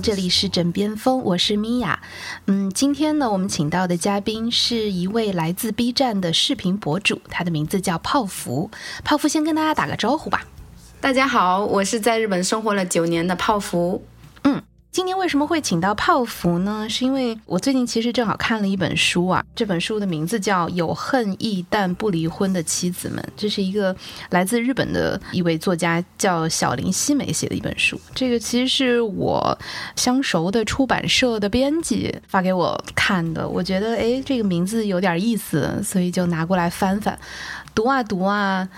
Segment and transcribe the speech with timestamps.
[0.00, 2.00] 这里是枕边风，我是米娅。
[2.46, 8.70] 嗯，今天呢，我们请到的嘉宾是一位来自 B 站的视频博主，他的名字叫泡芙。
[9.04, 10.44] 泡芙先跟大家打个招呼吧。
[11.00, 14.02] 大家好，我是在日本生活了九年的泡芙。
[14.90, 16.86] 今天为什么会请到泡芙呢？
[16.88, 23.94] 是因为我最近其实正好看了一本书啊，这本书的名字叫《有恨意但不离婚的妻子们》，这是一个
[24.30, 28.00] 来自日本的一位作家叫小林希美写的一本书。
[28.14, 29.56] 这个其实是我
[29.94, 37.16] 相熟的出版社的编辑发给我看的，我觉得哎，这个名字有点意思，所以就拿过来翻翻，
[37.74, 38.68] 读啊读啊。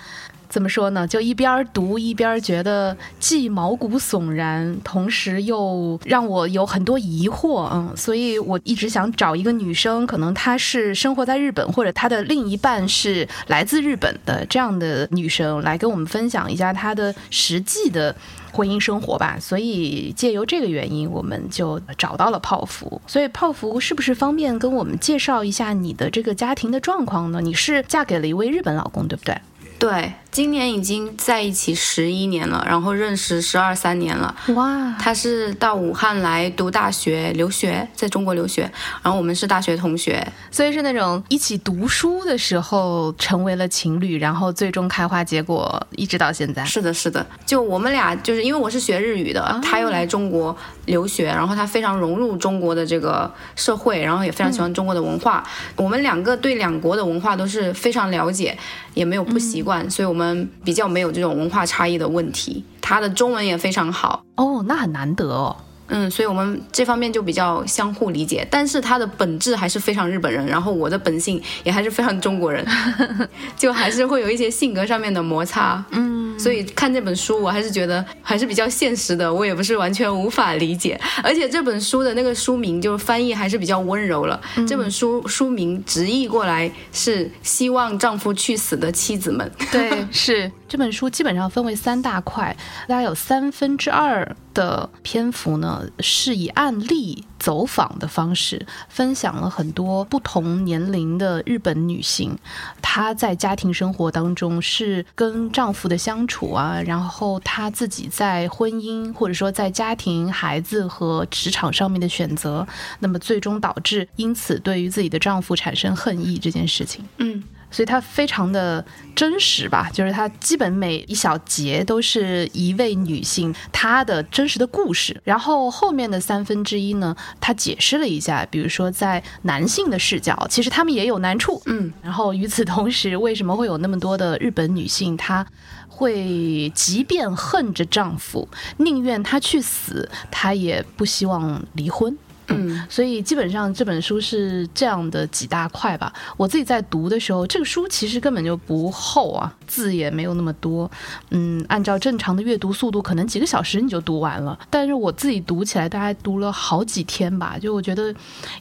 [0.51, 1.07] 怎么说呢？
[1.07, 18.13] 就一边读一边觉得既毛骨悚然，同时又让我有很多疑惑，嗯，所以我一直想找一个女生，可能她是生活在日本，或者她的另一半是来自日本的这样的女生，来跟我们分享一下她的实际的
[18.51, 19.37] 婚姻生活吧。
[19.39, 23.01] 所以借由这个原因，我们就找到了泡芙。
[23.07, 27.39] 所以泡芙是不是方便跟我们介绍一下你的这个家庭的状况呢？
[27.39, 29.37] 你是嫁给了一位日本老公，对不对？
[29.79, 30.11] 对。
[30.31, 34.33] 今年已经在一起十一年了，然后认识十二三年了。
[34.55, 34.95] 哇！
[34.97, 38.61] 他是到武汉来读大学留学，在中国留学，
[39.03, 46.63] 然后我们是大学同学，所以是那种一起读书的时候成为了情侣，然后最终开花结果，一直到现在。
[46.63, 47.25] 是的，是的。
[47.45, 55.43] 就我们俩就是因为我是学日语的，他又来中国留学，然后他非常融入中国的这个社会，然后也非常喜欢中国的文化。
[55.75, 58.57] 我们两个对两国的文化都是非常了解，
[58.93, 60.20] 也没有不习惯，所以我们。
[60.21, 65.55] 我们比较没有这种文化差异的问题，他的中文也非常好哦，那很难得哦。
[65.91, 72.65] 嗯，所以我们这方面就比较相互理解，但是他的本质还是非常日本人，然后我的本性也还是非常中国人，
[73.57, 75.83] 就还是会有一些性格上面的摩擦。
[75.91, 80.99] 嗯，所以看这本书，我还是觉得还是比较现实的，我也不是完全无法理解。
[81.21, 89.51] 而且这本书的那个书名就是翻译还是比较温柔了，这本书书名直译过来是“希望丈夫去死的妻子们”。
[89.71, 92.55] 对，是这本书基本上分为三大块，
[92.87, 94.33] 大概有三分之二。
[94.53, 102.37] 的篇幅呢，是以案例走访的方式，分享了很多不同年龄的日本女性，
[102.81, 112.67] 她在家庭生活当中是跟丈夫的相处啊，然后她自己在婚姻或者说在家庭、孩子和职场上面的选择，
[112.99, 117.05] 那么最终导致因此对于自己的丈夫产生恨意这件事情。
[117.19, 117.41] 嗯。
[117.71, 125.19] 所以它非常的真实吧，就是它基本每一小节都是一位女性她的真实的故事。
[125.23, 131.61] 然后后面的三分之一呢，她解释了一下，比如说在男性的视角，其实他们也有难处。
[131.65, 135.45] 嗯，然后与此同时，为什么会有那么多的日本女性，她
[135.87, 142.17] 会即便恨着丈夫，宁愿他去死，她也不希望离婚。
[142.51, 146.11] 嗯，所以基本上这本书是这样的几大块吧。
[146.37, 150.89] 我自己在读的时候，这个书其实根本就不厚啊，字也没有那么多。
[151.29, 154.57] 嗯，按照正常的阅读速度，可能几个小时你就读完了。
[154.69, 157.57] 但是我自己读起来，大概读了好几天吧。
[157.59, 158.13] 就我觉得，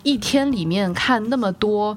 [0.02, 1.96] 一天里面看那么多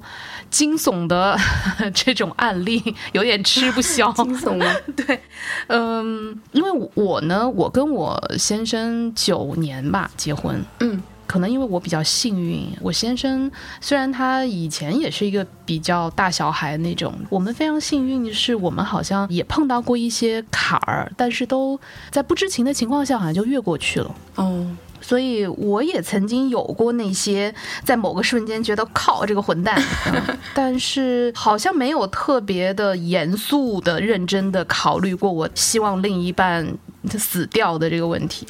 [0.50, 1.38] 惊悚的
[1.94, 4.12] 这种案例，有点吃不消。
[4.14, 4.66] 惊悚吗？
[4.96, 5.20] 对，
[5.68, 11.02] 嗯，因为我呢，我跟我先生九年吧结婚，嗯。
[11.26, 13.52] 可能因为我比较幸运，我先生
[13.82, 21.80] 虽然他以前也是一个比较大小孩那种，我们非常幸运的是，我们好像也碰到过一些坎儿，但是都
[22.12, 24.16] 在不知情的情况下，好像就越过去了。
[24.36, 24.68] 哦，
[25.02, 27.54] 所以我也曾经有过那些
[27.84, 29.82] 在某个瞬间觉得靠这个混蛋，
[30.54, 36.78] 但是好像没有特别的严肃的、认真的考虑过，我希望另一半
[37.18, 38.46] 死掉的这个问题。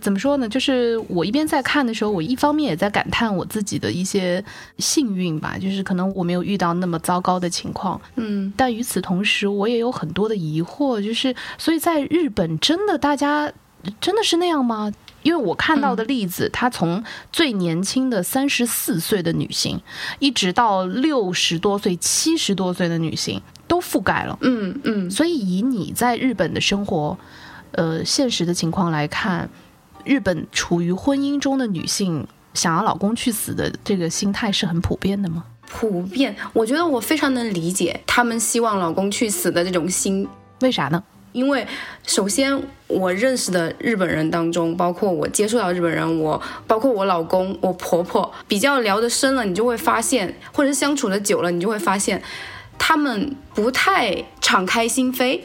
[0.00, 0.48] 怎么说呢？
[0.48, 4.44] 就是我一边在看的时候，我一方面也在感叹我自己的一些
[4.78, 8.00] 幸运吧，就是可能我没有遇到那么糟糕的情况。
[8.16, 13.52] 嗯，但与此同时，我也有很多的疑惑，就是所以在日本，真的大家
[14.00, 14.92] 真的是那样吗？
[15.22, 17.02] 因为我看到的例子，她从
[17.32, 19.80] 最年轻的三十四岁的女性，
[20.20, 24.38] 一直到六十多岁、七十多岁的女性，都覆盖了。
[24.42, 27.18] 嗯嗯，所以以你在日本的生活，
[27.72, 29.50] 呃，现实的情况来看。
[30.06, 35.44] 日本处于婚姻中的女性想要老公去死的这个心态是很普遍的吗？
[35.68, 40.26] 普遍，我觉得我非常能理解他们希望老公去死的这种心。
[40.60, 41.02] 为啥呢？
[41.32, 41.66] 因为
[42.06, 52.22] 首先我认识的日本人当中，包括我接触到日本人，我包括我老公、我婆婆，比较聊得深了，你就会发现，或者是相处的久了，你就会发现，
[52.78, 55.40] 他们不太敞开心扉。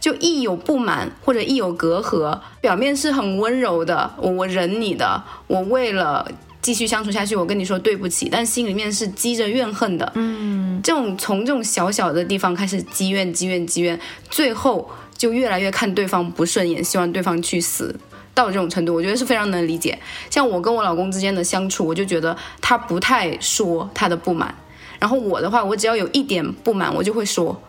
[0.00, 6.30] 就一有不满或者一有隔阂，表面是很温柔的，我我忍你的，我为了
[6.62, 10.12] 继续相处下去，我跟你说对不起，但心里面是积着怨恨的。
[10.14, 13.98] 嗯，这种从这种小小的地方开始积怨积怨积怨，
[14.30, 17.94] 最后就越来越看对方不顺眼，希望对方去死。
[18.34, 19.98] 到这种程度，我觉得是非常能理解。
[20.30, 24.54] 像我跟我老公之间的相处，我就觉得他不太说他的不满，
[25.00, 27.60] 然后我的话，我只要有一点不满，我就会说。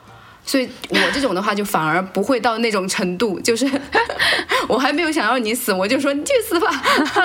[0.50, 3.70] 所以我这种的话，就反而不会到那种程度，就是
[4.68, 6.68] 我还没有想要你死，我就说你去死吧。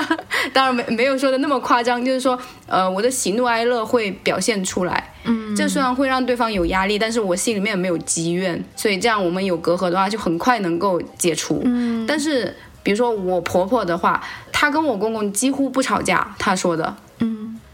[0.52, 5.14] 当然没没有说的那么夸张，就是说，呃，我的喜怒哀乐会表现出来。
[5.24, 11.62] 嗯，这虽然会让对方有压力，但是我心里面没有积怨，所以这样我们有隔阂的话，就很快能够解除。
[11.64, 12.54] 嗯，但是。
[12.84, 14.22] 比如说我婆婆的话，
[14.52, 16.94] 她跟我公公几乎不吵架，她说的。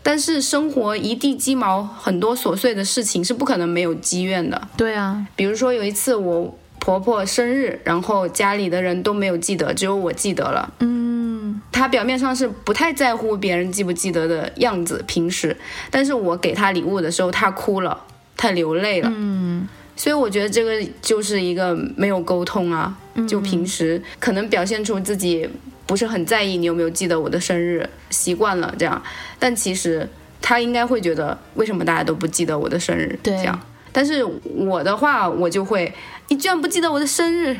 [0.01, 0.03] 嗯。
[0.03, 4.69] 但是生活一地鸡毛，很多琐碎的事情是不可能没有积怨的。
[4.77, 5.27] 对啊。
[5.37, 10.73] 比如说有一次我婆婆生日，然后家里的人都没有记得，只有我记得了。
[10.81, 11.61] 嗯。
[11.73, 15.57] 她表面上是不太在乎别人记不记得的样子，平时，
[15.91, 17.99] 但是我给她礼物的时候，她哭了，
[18.37, 19.11] 她流泪了。
[19.15, 19.69] 嗯。
[19.97, 22.97] 所以我觉得这个就是一个没有沟通啊，
[23.29, 25.47] 就平时可能表现出自己
[25.91, 29.03] 不是很在意你有没有记得我的生日，习惯了这样，
[29.41, 30.09] 但其实
[30.41, 33.61] 他应该会觉得为什么大家都不记得我的生日这样。
[33.91, 35.93] 但是我的话，我就会，
[36.31, 37.57] 你居然不记得我的生日，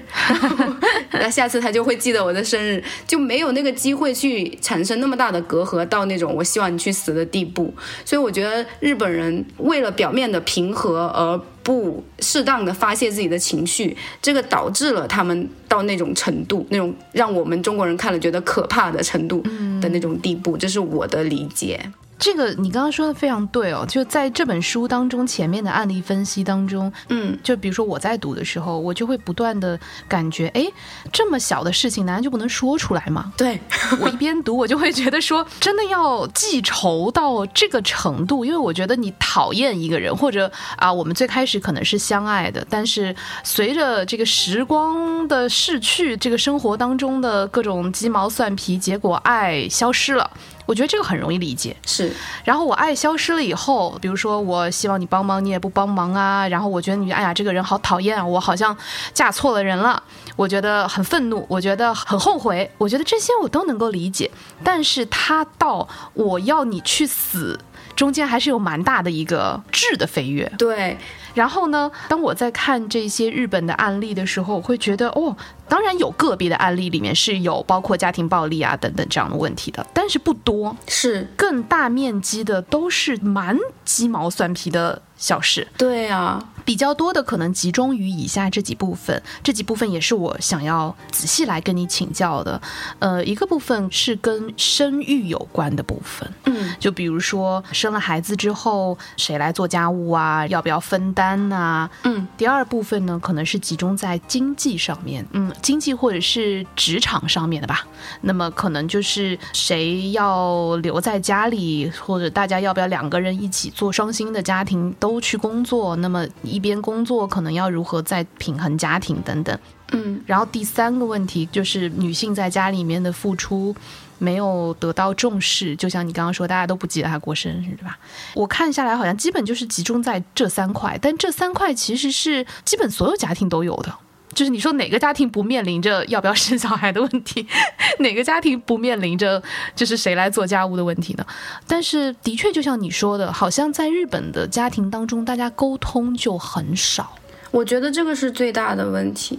[1.13, 7.75] 那下次他就会记得我的生日，就没有那个机会去产生那么大的隔阂，到那种我希望你去死的地步。
[8.05, 19.43] 所以我觉得日本人为了表面的平和而不适当的发泄自己的情绪，这个导致了他们到那种程度，那种让我们中国人看了觉得可怕的程度
[19.81, 21.91] 的那种地步，这是我的理解。
[22.21, 30.67] 这个你刚刚说的非常对哦，就在这本书当中前面的案例分析当中，嗯，就比如说我在读的时候，我就会不断的感觉，哎，
[31.11, 33.33] 这么小的事情难道就不能说出来吗？
[33.39, 33.59] 对
[33.99, 50.31] 我一边读，我就会觉得说，真的要记仇到这个程度，因为我觉得你讨厌一个人，或者啊，我们最开始可能是相爱的，但是随着这个时光的逝去，这个生活当中的各种鸡毛蒜皮，结果爱消失了。
[50.71, 52.13] 我觉得这个很容易理解，是。
[52.45, 56.47] 然后我爱消失了以后，比如说我希望你帮忙，你也不帮忙啊。
[56.47, 58.77] 然后我觉得你，哎呀，这个人好讨厌啊，我好像
[59.13, 60.01] 嫁错了人了。
[60.37, 62.71] 我觉得很愤怒，我觉得很后悔。
[62.79, 64.31] 我觉得这些我都能够理解，
[64.63, 67.59] 但是他到我要你去死，
[67.97, 70.53] 中间还是有蛮大的一个质的飞跃。
[70.57, 70.97] 对。
[71.33, 71.89] 然后呢？
[72.09, 75.37] 当我在看这些日本的案例的时候，我会觉得哦，
[75.71, 85.67] 当然有个别的案例里面是有包括家庭暴力啊等等这样的问题的，但是不多，是更大面积的都是蛮鸡毛蒜皮的小事。
[85.79, 86.45] 对啊。
[86.63, 92.61] 比较多的可能集中于以下这几部分，这几部分也是我想要仔细来跟你请教的。
[93.01, 100.47] 呃，一个部分是跟生育有关的部分，嗯，就比如说生了孩子之后，谁来做家务啊？
[100.47, 101.89] 要不要分担呐？
[102.05, 102.29] 嗯。
[102.37, 107.85] 第二部分呢，可能是集中在经济上面，嗯，经济或者是职场上面的吧。
[108.21, 115.97] 那么可能就是谁要留在家里，或者大家要不要两个人一起做双薪的家庭都去工作？
[115.97, 116.61] 那么一。
[116.61, 119.59] 一边工作可能要如何再平衡家庭等等，
[119.93, 123.75] 嗯，然后第三个问题就是女性在家里面的付出
[124.19, 127.99] 没有得到重视，就像你刚刚说，大家都不记得她过生日，对吧？
[128.35, 133.91] 我看下来好像基本就是集中在这三块，但这三块其实是基本所有家庭都有的。
[134.35, 137.47] 就是你说哪个家庭不面临着要不要生小孩的问题，
[137.99, 139.43] 哪个家庭不面临着
[139.75, 141.27] 就是谁来做家务的问题呢？
[141.67, 147.17] 但是的确，就像你说的，好像在日本的家庭当中，大家沟通就很少。
[147.51, 149.39] 我觉得这个是最大的问题。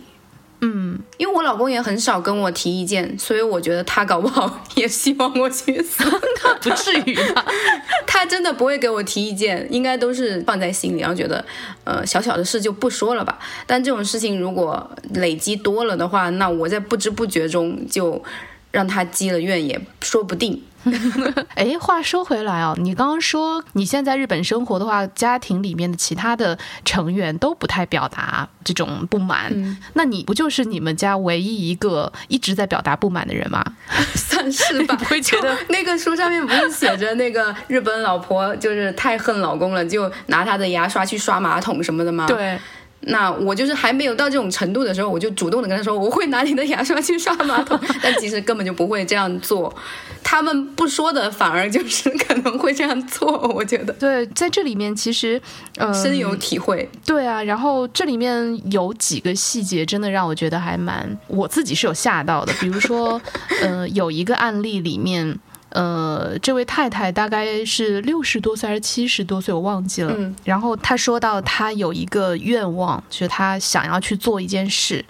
[0.63, 6.03] 嗯，因为我老公也很少跟我提意见，所以我觉得他搞不好也希望我去死。
[6.35, 7.43] 他 不至于吧？
[8.05, 11.43] 他真的不会给我提意见，应该都是放在心里，然后觉得，
[11.83, 13.39] 呃，小小的事就不说了吧。
[13.65, 18.23] 但这种事情如果累积多了的话，那我在不知不觉中就
[18.69, 20.61] 让他积了怨也说不定。
[21.55, 29.53] 哎，话说回来哦，你刚刚说你现在日本生活的话，家庭里面的其他的成员都不太表达这种不满，
[29.93, 33.63] 那你不就是你们家唯一一个一直在表达不满的人吗？
[34.15, 34.95] 算是吧。
[35.01, 42.25] 不会觉得那个书上面不是写着那个日本老婆就是太恨老公了，就拿他的牙刷去刷马桶什么的吗？
[42.27, 42.59] 对。
[43.05, 49.73] 那我就是还没有到这种程度的时候，我就主动的跟他说，我会拿你的牙刷去刷马桶，但其实根本就不会这样做。
[50.23, 53.39] 他们不说的，反而就是可能会这样做。
[53.49, 55.41] 我觉得，对，在这里面其实
[55.77, 56.89] 呃深有体会。
[57.05, 62.53] 对啊，然后这里面有几个细节，真的让我觉得还蛮，我自己是有吓到的。
[62.59, 63.21] 比如说，
[63.61, 65.39] 呃，有一个案例里面。
[65.71, 70.13] 呃，这位太太大概是六十多岁还是七十多岁，我忘记了。
[70.17, 75.03] 嗯然后她说到，她有一个愿望，就是她想要去做一件事，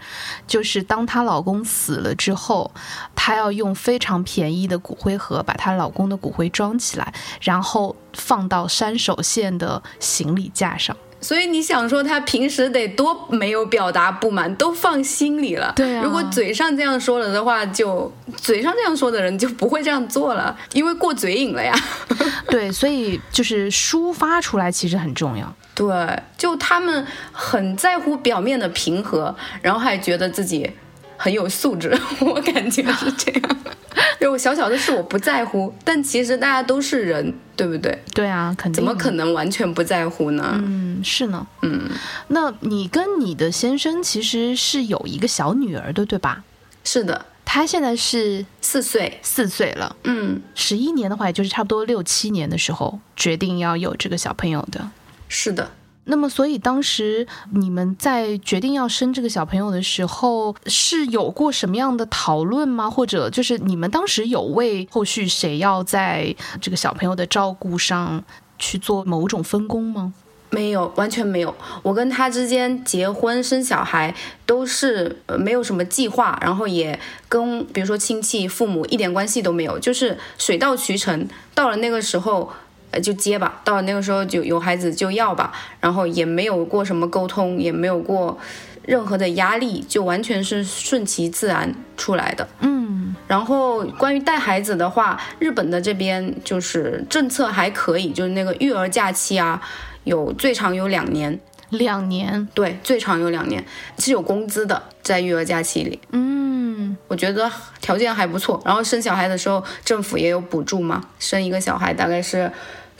[0.46, 2.72] 就是当她老公死了之后，
[3.16, 10.96] 她要用非常便宜的骨灰盒把她老公的骨灰装起来，然后放到山手线的行李架上。
[11.22, 15.72] 所以你想说他平时得多没有表达不满，都放心里了。
[15.76, 21.74] 对啊如果嘴上这样说了的话，就嘴上这样说的人就不会这样做了，因为过嘴瘾了呀。
[22.50, 25.56] 对，所以就是抒发出来其实很重要。
[25.74, 25.88] 对，
[26.38, 30.70] 就他们很在乎表面的平和，然后还觉得自己
[31.22, 33.58] 很有素质， 我感觉是这样。
[34.20, 38.02] 就小小的事我不在乎，但其实大家都是人，对不对？
[38.14, 40.58] 对啊，肯定怎么可能完全不在乎呢？
[40.64, 41.46] 嗯，是呢。
[41.62, 41.90] 嗯，
[42.30, 46.44] 那你跟你的先生其实是有一个小女儿的，对吧？
[46.86, 54.90] 是的，她现在是四岁，四岁了，嗯，十一年的话，也就是差不多六七年的时候决定要有这个小朋友的。
[55.28, 55.70] 是的。
[56.12, 62.90] 那么，所以当时你们在决定要生这个小朋友的时候，是有过什么样的讨论吗？
[62.90, 68.22] 或者就是你们当时有为后续谁要在这个小朋友的照顾上
[68.60, 70.14] 去做某种分工吗？
[70.54, 71.56] 没有，完全没有。
[71.82, 74.14] 我跟他之间结婚生小孩
[74.46, 77.00] 都是没有什么计划，然后也
[77.30, 81.26] 跟比如说亲戚、父母一点关系都没有，就是水到渠成。
[81.56, 82.52] 到了那个时候，
[82.92, 88.38] 呃就接吧；到那个时候就有孩子就要吧，然后也没有过什么沟通，也没有过
[88.84, 92.48] 任何的压力，就完全是顺其自然出来的。
[92.60, 99.62] 嗯然后关于带孩子的话，日本的这边就是政策还可以，就是那个育儿假期啊，
[100.04, 103.64] 有最长有两年，两年，对，最长有两年
[103.98, 108.62] 是有工资的，在育儿假期里，嗯，我觉得条件还不错。
[108.66, 112.52] 然后生小孩的时候，政府也有补助嘛，生一个小孩大概是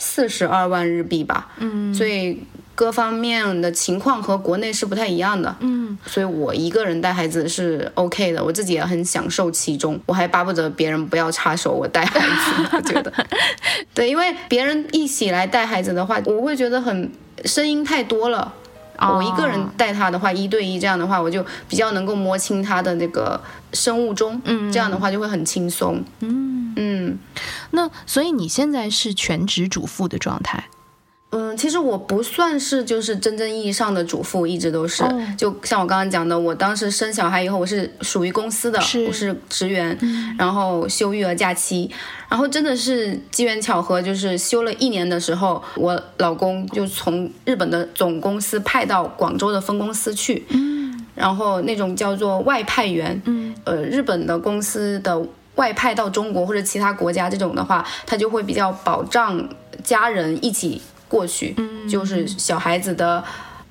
[0.04, 2.42] 四十二万日币吧，嗯，所以
[2.74, 13.14] 各方面的情况和国内是不太一样的，嗯，所以我一个人带孩子是 OK 的，我自己也很享受其中，我还巴不得别人不要插手我带孩子，我觉得，
[13.94, 17.12] 对，因为别人一起来带孩子的话，我会觉得很
[17.46, 18.52] 声音太多了。
[19.10, 23.42] 我一个人带他的话，一对一这样的话，我就比较能够摸清他的那个
[23.74, 26.74] 生物钟，嗯，这样的话就会很轻松，嗯。
[26.76, 27.18] 嗯。
[27.72, 30.66] 那所以你现在是全职主妇的状态，
[31.32, 35.10] 嗯，其实我不算是就是真正意义上的主妇，一直都是，哦。
[35.38, 39.98] 就像我刚刚讲的，我当时生小孩以后，我是属于公司的，是我是职员，
[40.38, 41.90] 然后休育儿假期，
[42.28, 59.48] 然后真的是机缘巧合，就是休了一年的时候，我老公就从日本的总公司派到广州的分公司去，嗯，然后那种叫做外派员，嗯，呃，日本的公司的外派到中国或者其他国家这种的话，他就会比较保障
[59.82, 63.22] 家人一起过去，嗯，就是小孩子的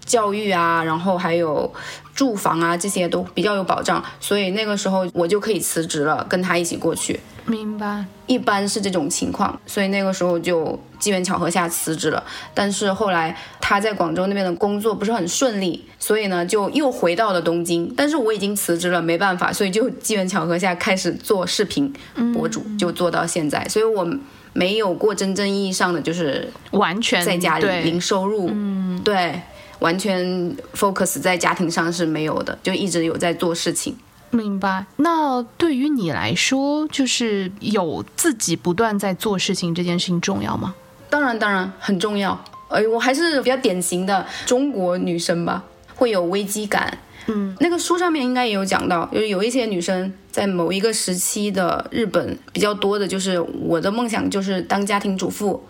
[0.04, 1.72] 教育啊，然后还有
[2.14, 7.18] 住房啊这些都比较有保障，所以那个时候我就可以辞职了，跟他一起过去。
[7.46, 8.04] 明白？
[8.26, 12.22] 一般是这种情况，所以那个时候就机缘巧合下辞职了。
[12.54, 17.92] 但是后来他在广州那边的工作不是很顺利，所以呢就又回到了东京。
[17.96, 21.92] 但是我已经辞职了，没办法，所以就机缘巧合下开始做视频
[22.34, 23.66] 博主，就做到现在。
[23.68, 24.06] 所以我
[24.52, 29.40] 没有过真正意义上的就是完全在家里对零收入，嗯，对，
[29.78, 33.96] 完全 focus 在家庭上是没有的，就一直有在做事情。
[34.30, 34.86] 明白。
[34.96, 40.74] 那对于你来说，就是有自己不断在做事情这件事情重要吗？
[41.08, 42.40] 当然，当然很重要。
[42.68, 45.64] 呃，我还是比较典型的中国女生吧，
[45.96, 46.96] 会有危机感。
[47.26, 55.62] 嗯，那个书上面应该也有讲到，就是有一些女生在某一个时期的日本比较多的，就是我的梦想就是当家庭主妇。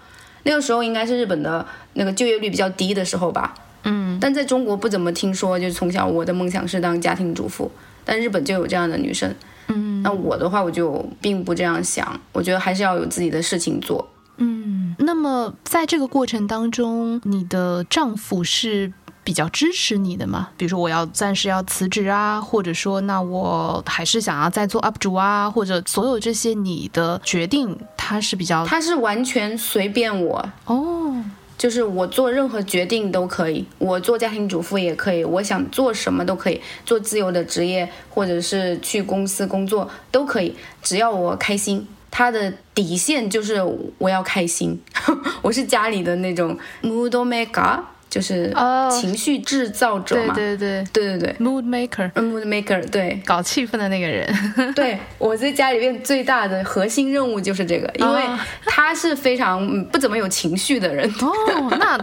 [0.43, 3.55] 那个时候应该是日本的那个就业率比较低的时候吧。
[3.85, 7.71] 嗯，但在中国不怎么听说，就是从小我的梦想是当家庭主妇，
[8.05, 9.35] 但日本就有这样的女生。
[9.69, 14.11] 嗯，那我的话，我就并不这样想，我觉得还是要有自己的事情做。
[14.38, 20.48] 嗯，那么在这个过程当中，你的丈夫是比较支持你的吗？
[20.56, 31.22] 比如说我要暂时要辞职啊，或者说那我还是想要再做 UP 主啊，或者所有这些你的决定，他是比较他是完全随便我，哦，
[31.58, 41.86] 就是我做任何决定都可以，我做家庭主妇也可以，我想做什么都可以，做自由的职业或者是去公司工作都可以，只要我开心。
[42.12, 43.62] 他的底线就是
[43.98, 44.76] 我要开心，
[45.42, 47.78] 我是家里的那种 mood maker。
[48.11, 48.52] 就是
[48.90, 50.87] 情绪制造者嘛，对对对。
[50.93, 54.29] 对对对，mood maker，mood maker，对，搞气氛的那个人。
[54.75, 58.23] 对，我在家里面最大的核心任务就是这个，因为
[58.67, 61.09] 他是非常不怎么有情绪的人。
[61.21, 61.97] 哦，那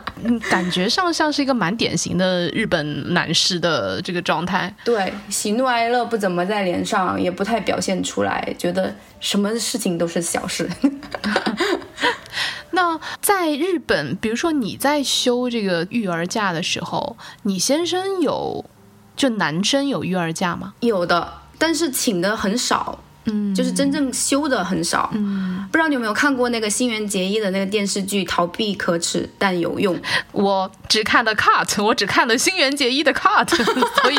[0.49, 4.73] 感觉上像是一个蛮典型的日本男士的这个状态。
[4.85, 10.69] 对，喜怒哀乐不怎么在脸上，也不太表现出来，觉得什么事情都是小事。
[12.71, 18.63] 那在日本，比如说你在休这个育儿假的时候，你先生有
[19.15, 20.75] 就男生有育儿假吗？
[20.81, 22.99] 有的，但是请的很少。
[23.27, 25.09] 嗯，就是真正修的很少。
[25.13, 29.95] 嗯，不知道你有没有看过那个新垣结衣的那个电视剧《逃避可耻但有用》？
[30.31, 33.47] 我只看了 cut，我只看了新垣结衣的 cut，
[34.01, 34.17] 所以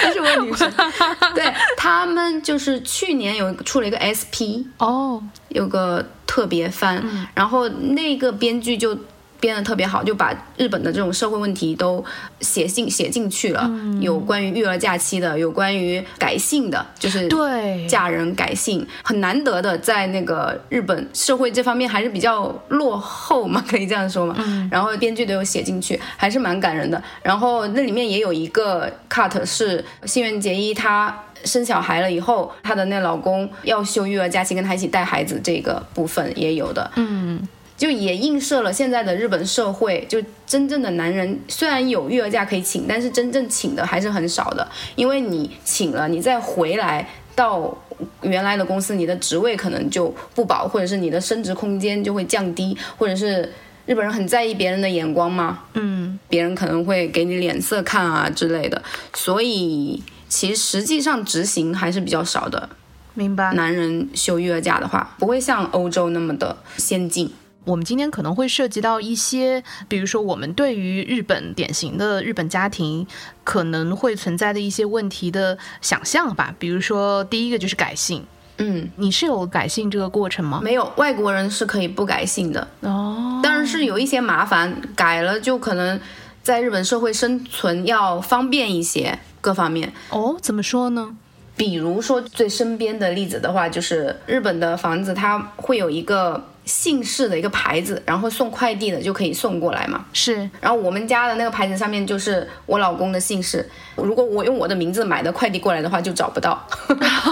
[0.00, 0.70] 这是我女生。
[1.34, 7.02] 对他们就是去年有出了一个 SP 哦，有个特别番，
[7.34, 8.96] 然后那个编剧就。
[9.40, 12.04] 编的特别好，就把日本的这种社会问题都
[12.40, 13.70] 写进写进去了。
[14.00, 24.36] 有关于育儿假期的，有关于改姓的，就是对嫁人改姓，很难得的，在那个日本社会这方面还是比较落后嘛，可以这样说嘛。
[24.70, 27.02] 然后编剧都有写进去，还是蛮感人的。
[27.22, 36.90] 然后那里面也有一个 cut 是新垣结衣她生小孩了以后，她的那老公要休育儿假期跟她一起带孩子这个部分也有的。
[36.96, 37.40] 嗯。
[37.80, 44.68] 就也映射了现在的日本社会，就真正的男人虽然有育儿假可以请，但是真正请的还是很少的。
[44.96, 47.74] 因为你请了，你再回来到
[48.20, 53.50] 原来的公司，你的职位可能就不保，或者是你的升职空间就会降低，或者是
[53.86, 58.82] 日本人很在意别人的眼光吗，嗯，别人可能会给你脸色看啊之类的。
[59.14, 62.68] 所以其实实际上执行还是比较少的。
[63.14, 63.54] 明白。
[63.54, 67.32] 男人休育儿假的话，不会像欧洲那么的先进。
[67.64, 73.06] 我们今天可能会涉及到一些，比如说我们对于日本典型的日本家庭
[73.44, 76.54] 可能会存在的一些问题的想象吧。
[76.58, 78.24] 比如说，第一个就是改姓。
[78.56, 80.60] 嗯，你是有改姓这个过程吗？
[80.62, 82.66] 没有，外国人是可以不改姓的。
[82.80, 86.00] 哦，但是有一些麻烦，改了就可能
[86.42, 89.92] 在日本社会生存要方便一些，各方面。
[90.08, 91.14] 哦，怎么说呢？
[91.56, 96.46] 比如说最身边的例子的话，就是日本的房子，它会有一个。
[96.70, 100.04] 姓氏的一个牌子，然后送快递的就可以送过来嘛。
[100.12, 103.68] 是，然后我们家的那个牌子上面就是我老公的姓氏。
[103.96, 106.64] 如果我用我的名字买的快递过来的话，就找不到。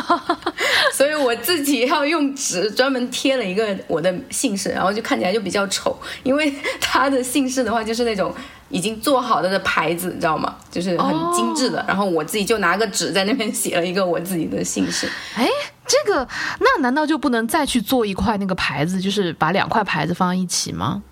[0.92, 8.34] 所以我自己要用纸专门贴了一个我的姓氏，然后就看起来就比较丑，因为他的姓氏的话就是那种
[8.68, 10.56] 已经做好的的牌子，你知道吗？
[10.70, 11.84] 就是很精致的。
[11.86, 15.08] 然后我自己就拿个纸在那边写了一个我自己的姓氏。
[15.36, 15.46] 哎。
[15.88, 16.28] 这个
[16.60, 21.02] 那难道就不能再去做一块那个牌子，就是把两块牌子放在一起吗？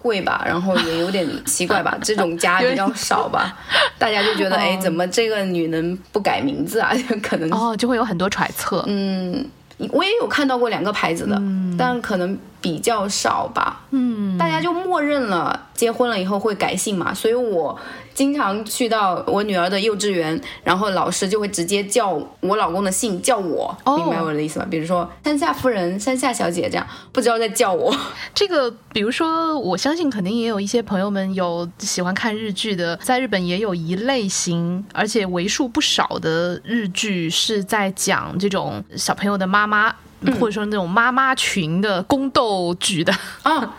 [0.00, 3.56] 贵吧，然后也有点奇怪吧， 这种家比较少吧，
[3.98, 6.90] 大家就觉得哎，怎么这个女人不改名字啊？
[7.22, 8.82] 可能哦，就会有很多揣测。
[8.88, 9.48] 嗯，
[9.90, 11.40] 我也有看到过两个牌子的，
[11.78, 13.82] 但可能比较少吧。
[13.90, 17.78] 嗯，大家就默认了结婚了以后会改姓嘛，所以我。
[18.14, 24.66] 经常去到我女儿的幼稚园，然后老师就会直接叫我老公的姓叫我，明白我的意思吗？
[24.70, 27.90] 比如说山下夫人、山下小姐这样，不知道在叫我。
[28.34, 39.94] 这个，比如说，我相信肯定也有一些朋友们有喜欢看日剧的，在日本也有一类型，而且为数不少的日剧是在讲这种小朋友的妈妈。
[40.38, 43.74] 或者说那种妈妈群的宫斗剧的 啊，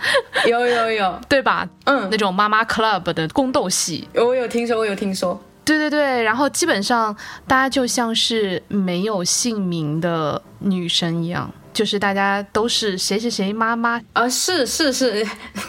[0.48, 1.68] 有有有，对吧？
[1.86, 5.42] 嗯，那种妈妈 club 的宫斗戏，我有听说，我有听说。
[5.66, 7.16] 对对对，然后基本上
[7.48, 15.26] 大家就像是没有姓名的女生一样，就是大家都是谁谁谁妈妈啊，是是是，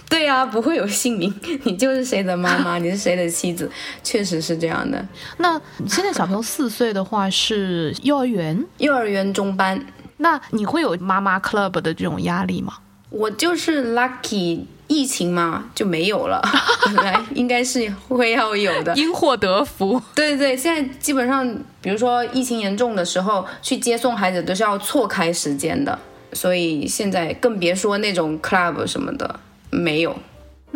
[0.09, 1.33] 对呀，不会有姓名，
[1.63, 3.71] 你就是谁的妈妈， 你是谁的妻子，
[4.03, 5.07] 确实是这样的。
[5.37, 9.81] 那现在小朋友四岁的话是幼儿园，幼儿园中班。
[10.19, 12.75] 那你会有妈妈 club 的这种压力吗？
[13.11, 16.43] 我就是 lucky，疫情嘛就没有了，
[16.87, 20.03] 本来应该是会要有的，因祸得福。
[20.15, 21.47] 对对对，现在基本上，
[21.81, 25.97] 比如说疫情严重的时候，去接送孩子都是要错开时间的，
[26.33, 29.39] 所以现在更别说那种 club 什么的
[29.71, 30.17] 没有。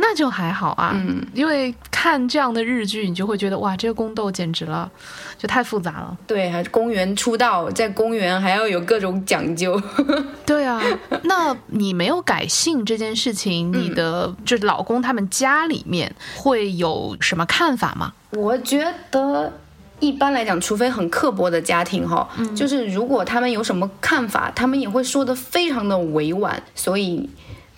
[0.01, 4.89] 那就还好啊，嗯，因为看这样的日剧，你就会觉得哇，这个宫斗简直了，
[5.37, 6.17] 就太复杂了。
[6.25, 9.81] 对，还是公园出道，在公园还要有各种讲究。
[10.47, 10.81] 对啊，
[11.25, 18.13] 那你没有改姓这件事情，你的就是老公他们家里面会有什么看法吗？
[18.31, 19.53] 我觉得
[19.99, 27.29] 一般来讲，除非很刻薄的家庭哈，就是如果他们有什么看法，他们也会说的非常的委婉，所以。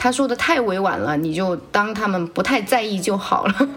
[0.03, 3.69] 他说的太委婉了，你就当他们不太在意就好了。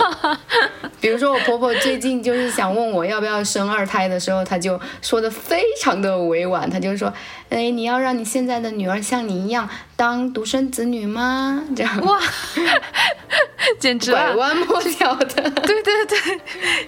[1.00, 7.10] 比如说我婆婆最近就是想问我要不要生二胎的时候，她就说的非常的委婉，她就说
[7.48, 12.18] ：“哎，你要让你现在的女儿像你一样当独生子女吗？”这样哇，
[13.78, 15.26] 简直拐弯抹角的。
[15.62, 16.40] 对对对，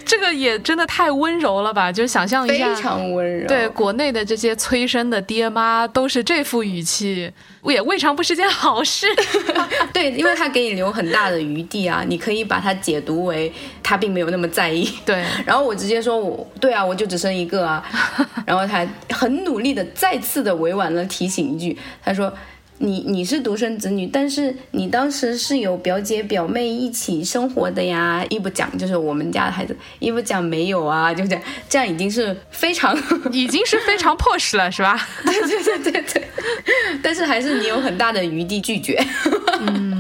[0.05, 1.93] 这个也真的太温柔了吧？
[1.93, 3.47] 就想象一下，非常温柔。
[3.47, 7.33] 对，国内的这些催生的爹妈都是这副语气。
[7.65, 9.07] 也未尝不是件好事，
[9.93, 14.91] 对，因为他给你留很大的余地啊，你可以把它解读为他并没有那么在意。
[15.05, 17.85] 对， 然后我直接说，我对啊，我就只生一个啊，
[18.47, 22.33] 然后他很努力的再次的委婉的提醒一句，他说。
[22.81, 28.25] 你你是独生子女，但是你当时是有表姐表妹一起生活的呀。
[28.31, 32.97] 一不讲就是我们家的孩子，一不讲没有啊，就这样，这样已经是非常，
[33.33, 34.97] 已经是非常 push 了，是吧？
[35.25, 36.23] 对对对对对。
[37.03, 38.97] 但是还是你有很大的余地拒绝。
[39.59, 39.98] 嗯，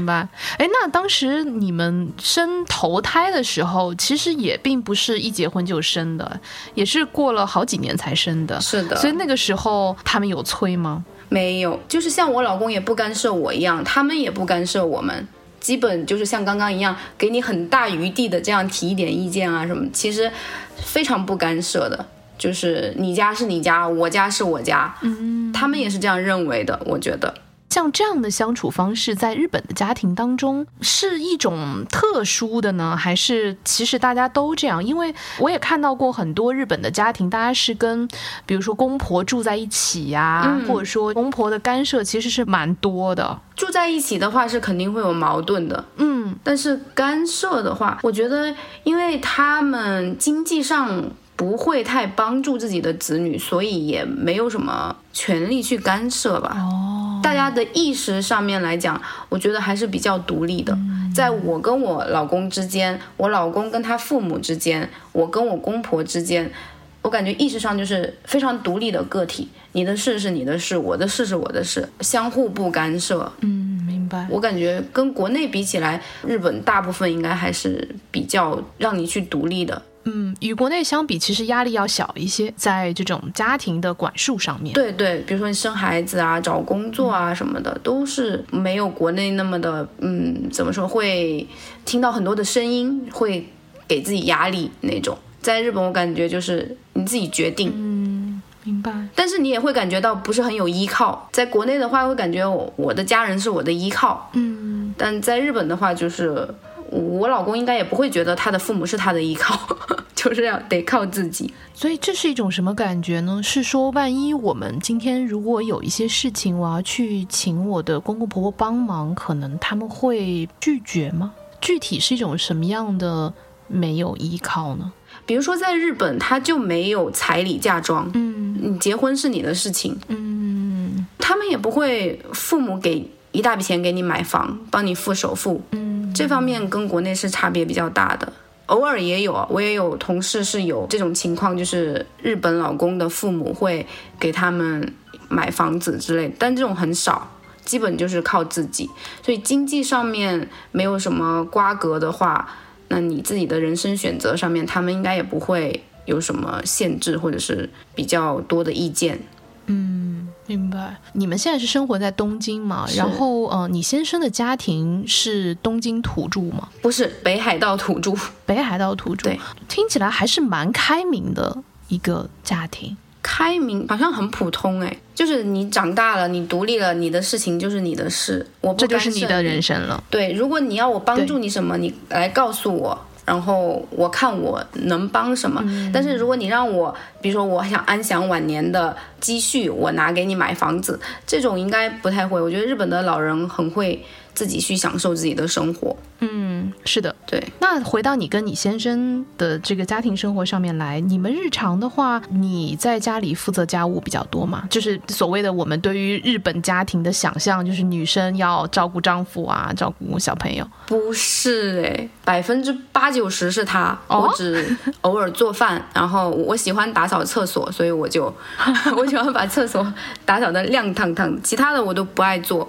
[0.00, 0.26] 明白。
[0.56, 6.40] 哎，那当时你们生头胎的时候，其实也并不是一结婚就生的，
[6.74, 8.60] 也是过了好几年才生的。
[8.60, 8.96] 是的。
[8.96, 11.04] 所以那个时候他们有催吗？
[11.28, 15.28] 没有，就是像我老公也不干涉我一样，他们也不干涉我们，
[15.60, 20.28] 基本就是像刚刚一样，给你很大余地的这样提一点意见啊什么，其实
[20.76, 22.04] 非常不干涉的，
[22.36, 27.32] 就是你家是你家，我家是我家，嗯，他们也是这样认为的，我觉得。
[27.70, 34.84] 像这样的相处方式，在日本的家庭当中是一种特殊的呢，还是其实大家都这样？
[34.84, 38.06] 因为我也看到过很多日本的家庭，大家是跟
[38.44, 43.40] 比如说公婆住在一起呀，或者说公婆的干涉其实是蛮多的。
[43.54, 48.52] 住在一起的话是肯定会有矛盾的，嗯，但是干涉的话，我觉得
[48.82, 51.04] 因为他们经济上。
[51.40, 56.54] 不会太帮助自己的子女，所以也没有什么权利去干涉吧。
[56.58, 59.00] 哦，大家的意识上面来讲，
[59.30, 60.76] 我觉得还是比较独立的。
[61.14, 66.52] 在我跟我老公之间，我老公跟他父母之间，我跟我公婆之间，
[67.00, 69.48] 我感觉意识上就是非常独立的个体。
[69.72, 73.32] 你的事是你的事，我的事是我的事，相互不干涉。
[73.40, 74.26] 嗯，明白。
[74.28, 79.80] 我感觉跟国内比起来，日本大部分应该还是比较让你去独立的。
[80.04, 84.72] 嗯，与国内相比，其实压力要小一些，在这种家庭的管束上面。
[84.72, 91.46] 对对，比如说你生孩子啊、找工作啊什么的，都是没有国内那么的，嗯，怎么说会
[91.84, 93.46] 听到很多的声音，会
[93.86, 95.16] 给自己压力那种。
[95.42, 97.70] 在日本，我感觉就是你自己决定。
[97.74, 98.90] 嗯，明白。
[99.14, 101.28] 但是你也会感觉到不是很有依靠。
[101.30, 104.30] 在国内的话，会感觉我我的家人是我的依靠。
[104.32, 106.48] 嗯，但在日本的话，就是。
[106.90, 109.58] 我老公应该也不会觉得他的父母是他的依靠，
[110.14, 111.52] 就是要得靠自己。
[111.72, 113.40] 所以这是一种什么感觉呢？
[113.42, 121.32] 是说，万一我们今天如果有一些事情，我要去请我的公公婆婆帮忙，可能他们会拒绝吗？
[121.60, 123.32] 具体是一种什么样的
[123.68, 124.92] 没有依靠呢？
[125.24, 135.89] 比如说在日本，他就没有彩礼嫁妆，嗯，你结婚是你的事情，嗯，他们也不会父母给一大笔钱给你买房，帮你付首付，嗯。
[136.14, 138.32] 这方面跟国内是差别比较大的，
[138.66, 143.86] 偶尔也有，我也有同事是有这种情况，就是日本老公的父母会
[144.18, 144.92] 给他们
[145.28, 147.30] 买房子之类，但这种很少，
[147.64, 148.88] 基本就是靠自己。
[149.22, 152.48] 所以经济上面没有什么瓜葛的话，
[152.88, 159.20] 那你自己的人生选择上面，他们应该也不会有什么限制或者是比较多的意见。
[159.66, 160.28] 嗯。
[160.50, 162.84] 明白，你们现在是生活在东京嘛？
[162.96, 166.68] 然后，呃，你先生的家庭是东京土著吗？
[166.82, 168.12] 不是，北海道土著。
[168.44, 172.96] 北海道土著，对，听起来还是蛮开明的一个家庭。
[173.22, 180.02] 开明好像很普通哎，就是你长大了，你独立了，你的事情就是你的事，我这就是你的人生了。
[180.10, 183.06] 对，如果你要我帮助你什么，你来告诉我。
[183.26, 192.40] 然后我看我能帮什么，但是如果你让我，比如说我想安享晚年的积蓄，我拿给你买房子，这种应该不太会。
[192.40, 194.04] 我觉得日本的老人很会
[194.40, 195.94] 自己去享受自己的生活。
[196.20, 197.14] 嗯，是的。
[197.26, 204.66] 对，那回到你跟你先生的这个家庭生活上面来，你们日常的话，你在家里负责家务比较多吗？
[204.70, 210.66] 就是所谓的我们对于日本家庭的想象，就是女生要照顾丈夫啊，照顾小朋友。
[210.86, 218.34] 不是诶，百分之八九十是他，哦我只偶尔做饭，然后我喜欢打扫厕所，所以我就
[218.96, 219.86] 我喜欢把厕所
[220.24, 222.66] 打扫的亮堂堂，其他的我都不爱做。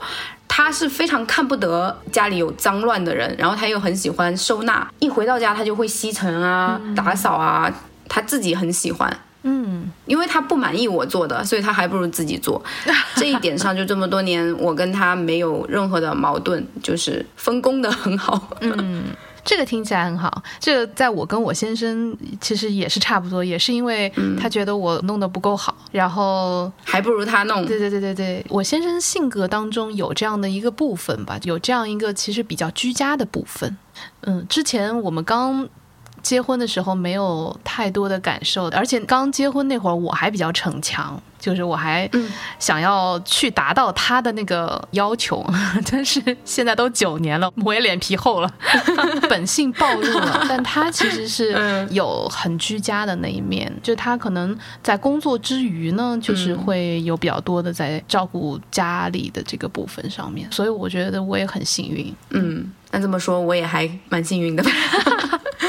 [0.54, 7.74] 他是非常看不得家里有脏乱的人，然后他又很喜欢收纳，一回到家他就会吸尘啊、打扫啊，
[8.10, 9.10] 他自己很喜欢。
[9.44, 12.62] 嗯，因为他不满意我做的，所以他还不如自己做。
[13.16, 18.50] 这一点上，就这么多年，我跟他没有任何的矛盾，就是分工的很好。
[19.44, 20.44] 这个听起来很好。
[20.60, 27.66] 这个在我跟我先生其实也是差不多，也是因为他觉得我弄得不够好，然后还不如他弄。
[27.66, 33.78] 对对对对对，我先生性格当中有这样的一个部分吧，有这样一个其实比较居家的部分。
[34.22, 35.68] 嗯，之前我们刚
[36.22, 42.10] 结婚的时候没有太多的感受，而且刚结婚那会儿我还比较逞强，就是我还
[42.60, 45.46] 想要去达到他的那个要求，
[45.92, 48.54] 但是现在都九年了，我也脸皮厚了，
[49.30, 50.46] 本性暴露了。
[50.48, 62.14] 但他其实是有很居家的那一面，就他可能在工作之余呢，就是会有比较多的在照顾家里的这个部分上面，所以我觉得我也很幸运。
[62.30, 64.64] 嗯，那这么说我也还蛮幸运的。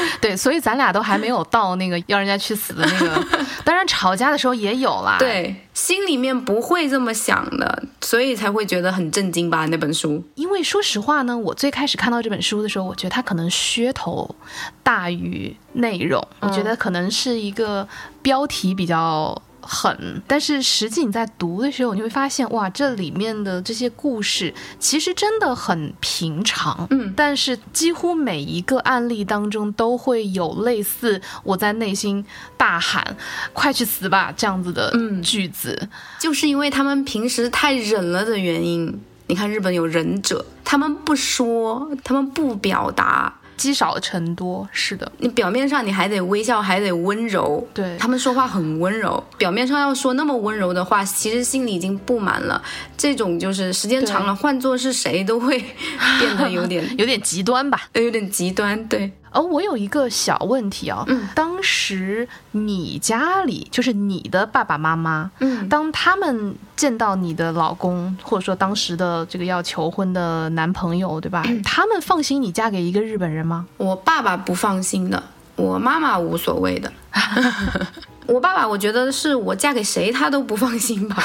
[0.21, 3.25] 对，所以咱俩都还没有到那个要人家去死的那个，
[3.63, 9.65] 当然吵架的时候也有啦。，对，心里面不会这么想的，所以才会觉得很震惊吧？
[9.67, 10.23] 那本书。
[10.35, 14.35] 因为说实话呢，我最开始看到这本书的时候，我觉得它可能噱头
[14.81, 17.87] 大于内容，我觉得可能是一个
[18.21, 19.41] 标题比较。
[19.65, 32.23] 狠，但是实际你在读的时候，你会发现，哇，这里面的这些故事其实真的很平常，嗯，但是几乎每一个案例当中都会有类似我在内心
[32.57, 33.15] 大喊
[33.53, 34.91] “快去死吧”这样子的
[35.23, 39.01] 句子，就是因为他们平时太忍了的原因。
[39.25, 47.65] 你看日本有忍者，他们不说，他们不表达，积少成多，是的，你表面上你还得微笑，还得温柔。
[47.73, 52.61] 对他们说话很温柔，表面上要说那么温柔的话，其实心里已经不满了。
[52.97, 55.57] 这种就是时间长了，换做是谁都会
[56.19, 57.83] 变得有点 有点极端吧。
[57.93, 58.85] 有点极端。
[58.89, 71.43] 对，而、我有一个小问题啊、嗯当时你家里就是你的爸爸妈妈，嗯当他们见到你的老公，或者说当时的这个要求婚的男朋友，对吧？
[71.63, 73.65] 他们放心你嫁给一个日本人吗？
[73.77, 75.21] 我爸爸不放心的，
[75.55, 76.91] 我妈妈无所谓的。
[78.25, 81.21] 我爸爸，我觉得是我嫁给谁他都不放心吧。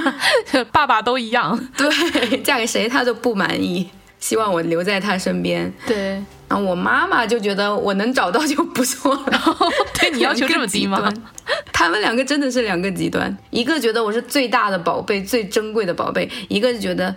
[0.72, 1.58] 爸爸都一样。
[1.76, 5.70] 对，嫁给谁他都不满意，希望我留在他身边。
[5.86, 6.22] 对，
[6.58, 9.56] 我妈妈就觉得我能找到就不错了。
[10.00, 11.12] 对你要求这么低吗？
[11.72, 17.14] 他们两个真的是两个极端，一个觉得我是最大的宝贝、最珍贵的宝贝，一个就觉得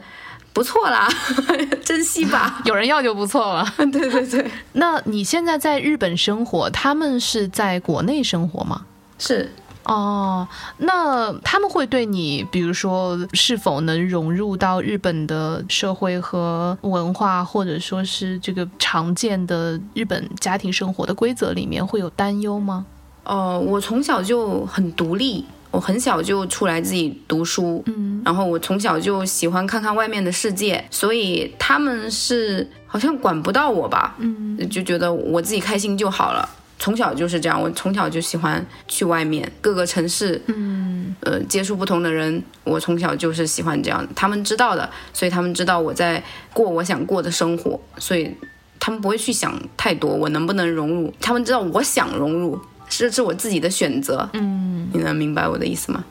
[0.53, 1.07] 不错啦，
[1.83, 2.61] 珍惜吧。
[2.65, 3.73] 有人要就不错了。
[3.77, 8.85] 对对对，那你现在在日本生活，他们是在国内生活吗？
[9.19, 9.49] 是
[9.83, 22.85] 哦，那他们会对你，比如说是否能融入到日本的社会和文化，或者说是这个常见的日本家庭生活的规则里面，会有担忧吗？
[23.25, 36.47] 哦、我从小就很独立，我很小就出来自己读书，嗯，然后我从小就喜欢看看外面的世界，所以他们是好像管不到我吧，嗯，就觉得我自己开心就好了。
[36.79, 42.43] 从小就是这样，我从小就喜欢去外面各个城市，嗯，呃，接触不同的人。
[42.63, 48.35] 我从小就是喜欢这样，他们知道的，所以他们知道我在过我想过的生活，所以
[48.79, 51.13] 他们不会去想太多，我能不能融入。
[51.21, 52.59] 他们知道我想融入，
[52.89, 54.29] 是是我自己的选择。
[54.33, 56.03] 嗯，你能明白我的意思吗？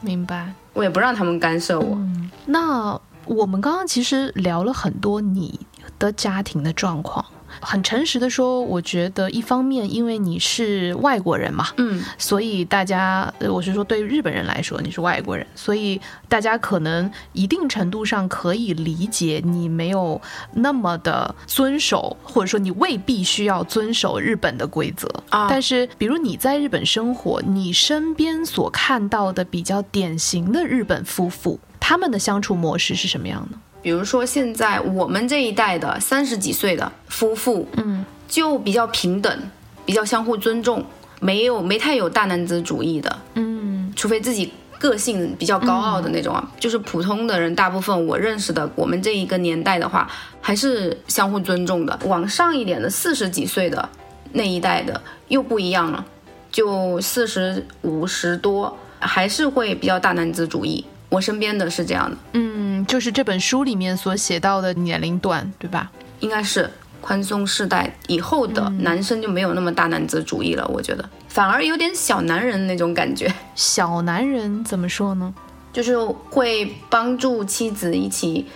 [0.00, 0.52] 明白。
[0.74, 1.98] 我也不让他们干涉我。
[2.46, 5.58] 那我们刚刚其实聊了很多你
[5.98, 7.24] 的家庭的状况。
[7.60, 20.20] 很诚实的说，我觉得一方面，因为你是外国人嘛，嗯所以大家，呃我是说对于日本人来说，你是外国人，所以大家可能一定程度上可以理解你没有
[20.52, 25.08] 那么的遵守，或者说你未必需要遵守日本的规则。
[25.30, 33.58] 啊，但是，比如你在日本生活，你身边所看到的比较典型的日本夫妇，他们的相处模式是什么样的？
[33.80, 39.38] 比如说现在我们这一代的三十几岁的夫妇，嗯，就比较平等，
[39.86, 40.84] 比较相互尊重，
[41.20, 50.08] 没有没太有大男子主义的，嗯除非自己个性比较高傲的那种啊，就是普通的人，大部分我认识的，我们这一个年代的话，
[50.40, 51.98] 还是相互尊重的。
[52.04, 53.88] 往上一点的四十几岁的
[54.32, 56.04] 那一代的又不一样了，
[56.52, 60.84] 就四十五十多，还是会比较大男子主义。
[61.08, 65.90] 我身边的是这样的，嗯，就是这本书里面所写到的年龄段，对吧？
[66.20, 73.32] 应该是宽松世代以后的男生就没有那么大男子主义了，我觉得反而有点小男人那种感觉。
[73.54, 75.34] 小男人怎么说呢？
[75.72, 75.96] 就是
[76.30, 78.46] 会帮助妻子一起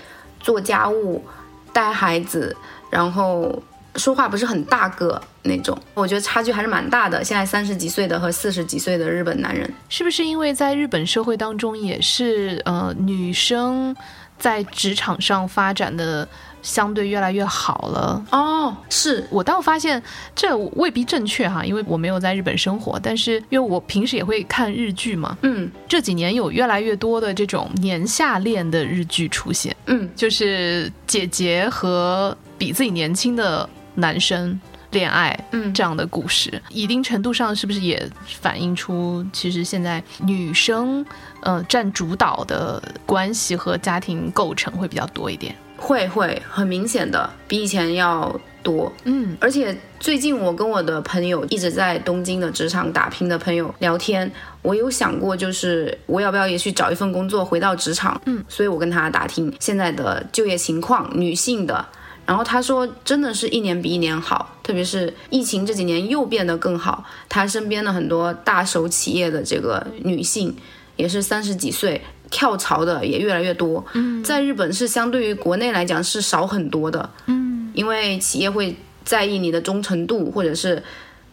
[0.41, 1.25] 做家务、
[1.73, 2.57] 带孩子，
[2.91, 3.63] 然后
[3.97, 5.77] 说话不是很大个那种。
[5.95, 7.23] 我觉得差距还是蛮大的。
[7.23, 13.95] 现在三十几岁的和四十几岁的日本男人，是不是因为在日本社会当中，也是呃女生
[14.39, 16.27] 在职场上发展的
[16.63, 18.25] 相对越来越好了？
[18.31, 20.03] 哦，是我倒发现
[20.35, 34.59] 这未必正确哈，因为我没有在日本生活，但是因为我平时也会看日剧嘛，嗯这几年有越来越多的这种年下恋的日剧出现，嗯，就是姐姐和比自己年轻的男生
[34.91, 38.09] 恋爱，嗯这样的故事，一定程度上是不是也
[38.41, 41.05] 反映出其实现在女生
[41.41, 45.55] 呃占主导的关系和家庭构成会比较多一点？
[45.77, 48.93] 会会很明显的比以前要多。
[49.05, 58.21] 嗯而且最近我跟我的朋友一直在东京的职场打拼的朋友聊天，我有想过，就是我要不要也去找一份工作回到职场？
[58.27, 61.85] 嗯，所以我跟他打听现在的就业情况，女性的。
[62.33, 67.05] 然后他说，真的是一年比一年好，特别是疫情这几年又变得更好。
[67.29, 70.57] 他身边的很多大手企业的这个女性，
[70.97, 73.85] 也是三十几岁跳槽的也越来越多。
[73.93, 77.11] 嗯在日本是相对于国内来讲是少很多的。
[77.27, 80.83] 嗯因为企业会在意你的忠诚度，或者是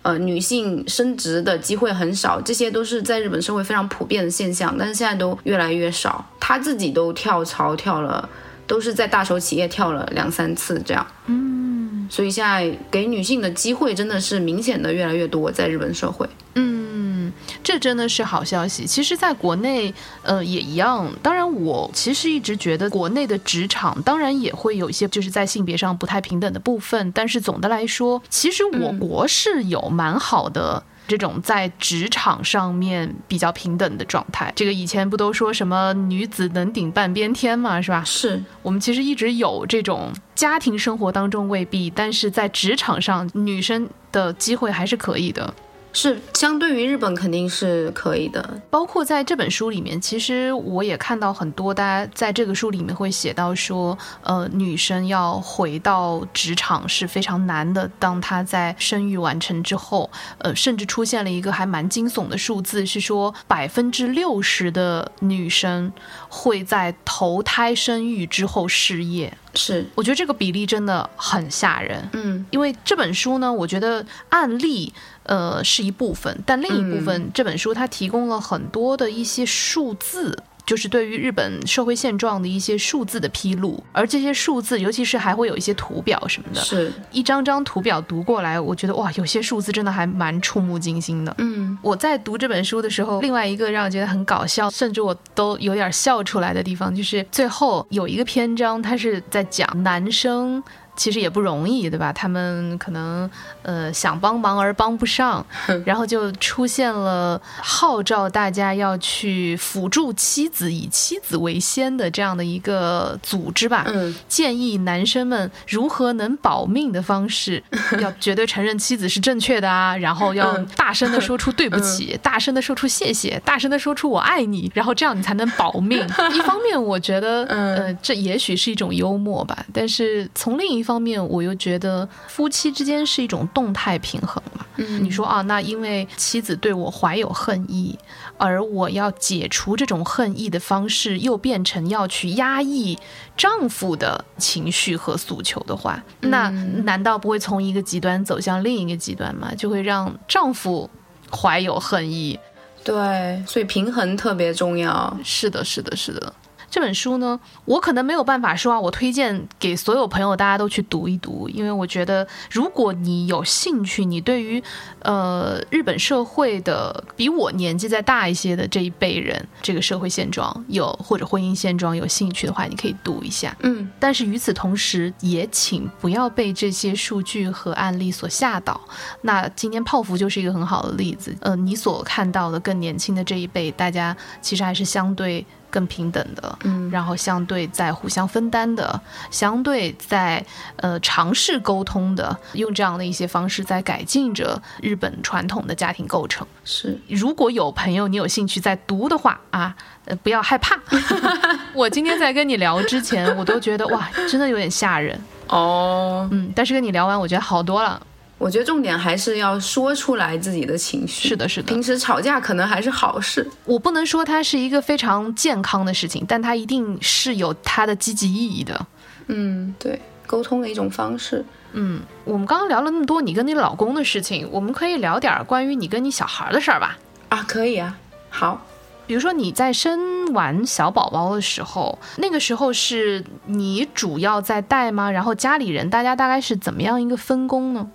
[0.01, 6.29] 呃女性升职的机会很少，这些都是在日本社会非常普遍的现象，但是现在都越来越少。
[6.41, 8.27] 他自己都跳槽跳了，
[8.69, 11.05] 都是在大手企业跳了两三次这样。
[11.25, 16.27] 嗯所以现在给女性的机会真的是明显的越来越多，在日本社会。
[16.55, 17.31] 嗯，
[17.63, 18.83] 这真的是好消息。
[18.83, 21.07] 其实，在国内，呃，也一样。
[21.21, 27.11] 当然，我其实一直觉得国内的职场，当然也会有一些就是在性别上不太平等的部分。
[27.11, 30.83] 但是总的来说，其实我国是有蛮好的。
[31.09, 38.03] 这种在职场上面比较平等的状态，这个以前不都说什么女子能顶半边天嘛，是吧？
[38.05, 45.51] 是，我们其实一直有这种家庭生活当中未必，但是在职场上，女生的机会还是可以的。
[45.91, 48.61] 是相对于日本肯定是可以的。
[48.69, 57.89] 包括在这本书里面，其实我也看到很多大家在这个书里面会写到说，呃，女生要回到职场是非常难的。
[57.99, 65.91] 当她在生育完成之后，呃，甚至出现了一个还蛮惊悚的数字，是说百分之六十的女生
[66.29, 69.33] 会在投胎生育之后失业。
[69.55, 72.07] 是，我觉得这个比例真的很吓人。
[72.13, 80.43] 嗯因为这本书呢，我觉得案例呃是一部分，但另一部分、这本书它提供了很多的一些数字。
[80.69, 91.33] 就是对于日本社会现状的一些数字的披露，而这些数字，尤其是还会有一些图表什么的，是，一张张图表读过来，我觉得哇，有些数字真的还蛮触目惊心的。
[91.39, 100.63] 嗯我在读这本书的时候，另外一个让我觉得很搞笑，甚至我都有点笑出来的地方，就是最后有一个篇章，它是在讲男生。
[100.99, 102.11] 其实也不容易，对吧？
[102.11, 103.29] 他们可能
[103.61, 105.45] 呃想帮忙而帮不上，
[105.85, 113.85] 然后就出现了号召大家要去辅助妻子，以妻子为先的这样的一个组织吧。
[113.87, 117.63] 嗯建议男生们如何能保命的方式，
[118.01, 125.99] 要绝对承认妻子是正确的啊，然后要嗯大声的说出对不起，大声的说出谢谢，大声的说出我爱你，然后这样你才能保命。
[126.35, 134.65] 一方面，我觉得，嗯呃，这也许是一种幽默吧，但是从另一方面，我又觉得夫妻之间是一种动态平衡嘛。
[134.77, 137.99] 嗯，你说啊，那因为妻子对我怀有恨意，
[138.37, 142.97] 而我要解除这种恨意的方式，又变成要去压抑
[143.35, 149.53] 丈夫的情绪和诉求的话，那难道不会从一个极端走向另一个极端吗？
[149.53, 150.89] 就会让丈夫
[151.29, 152.39] 怀有恨意。
[152.81, 155.13] 对，所以平衡特别重要。
[155.21, 156.33] 是的，是的，是的。
[156.69, 164.63] 这本书呢，我可能没有办法说啊，我推荐给所有朋友，大家都去读一读，因为我觉得，如果你有兴趣，你对于
[165.01, 173.55] 呃日本社会的比我年纪再大一些的这一辈人，这个社会现状有或者婚姻现状有兴趣的话，你可以读一下。
[173.61, 178.79] 嗯，但是与此同时，也请不要被这些数据和案例所吓倒。
[179.21, 181.35] 那今天泡芙就是一个很好的例子。
[181.41, 185.45] 呃，你所看到的更年轻的这一辈，大家其实还是相对。
[185.69, 188.99] 更平等的，嗯，然后相对在互相分担的，
[189.31, 190.43] 相对在
[190.77, 196.45] 呃尝试沟通的，用这样的一些方式在改进着日本传统的家庭构成。
[196.63, 200.77] 是，如果有朋友你有兴趣在读的话啊，呃不要害怕。
[201.73, 208.01] 我今天在跟你聊之前，我都觉得哇，真的有点吓人哦，嗯，但是跟你聊完，我觉得好多了。
[208.39, 211.27] 我觉得重点还是要说出来自己的情绪。
[211.27, 211.67] 是的，是的。
[211.67, 213.45] 平时吵架可能还是好事。
[213.65, 218.87] 我不能说它是一个非常健康的事情，但它一定是有它的积极意义的。
[219.27, 221.45] 嗯，对，沟通的一种方式。
[221.73, 226.97] 嗯，我们刚刚聊了那么多你跟你老公的事情，我们可以聊点关于你跟你小孩的事儿吧？
[227.27, 227.95] 啊，可以啊。
[228.29, 228.65] 好，
[229.05, 235.11] 比如说你在生完小宝宝的时候，那个时候是你主要在带吗？
[235.11, 237.91] 然后家里人大家大概是怎么样一个分工呢？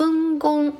[0.00, 0.72] 分工，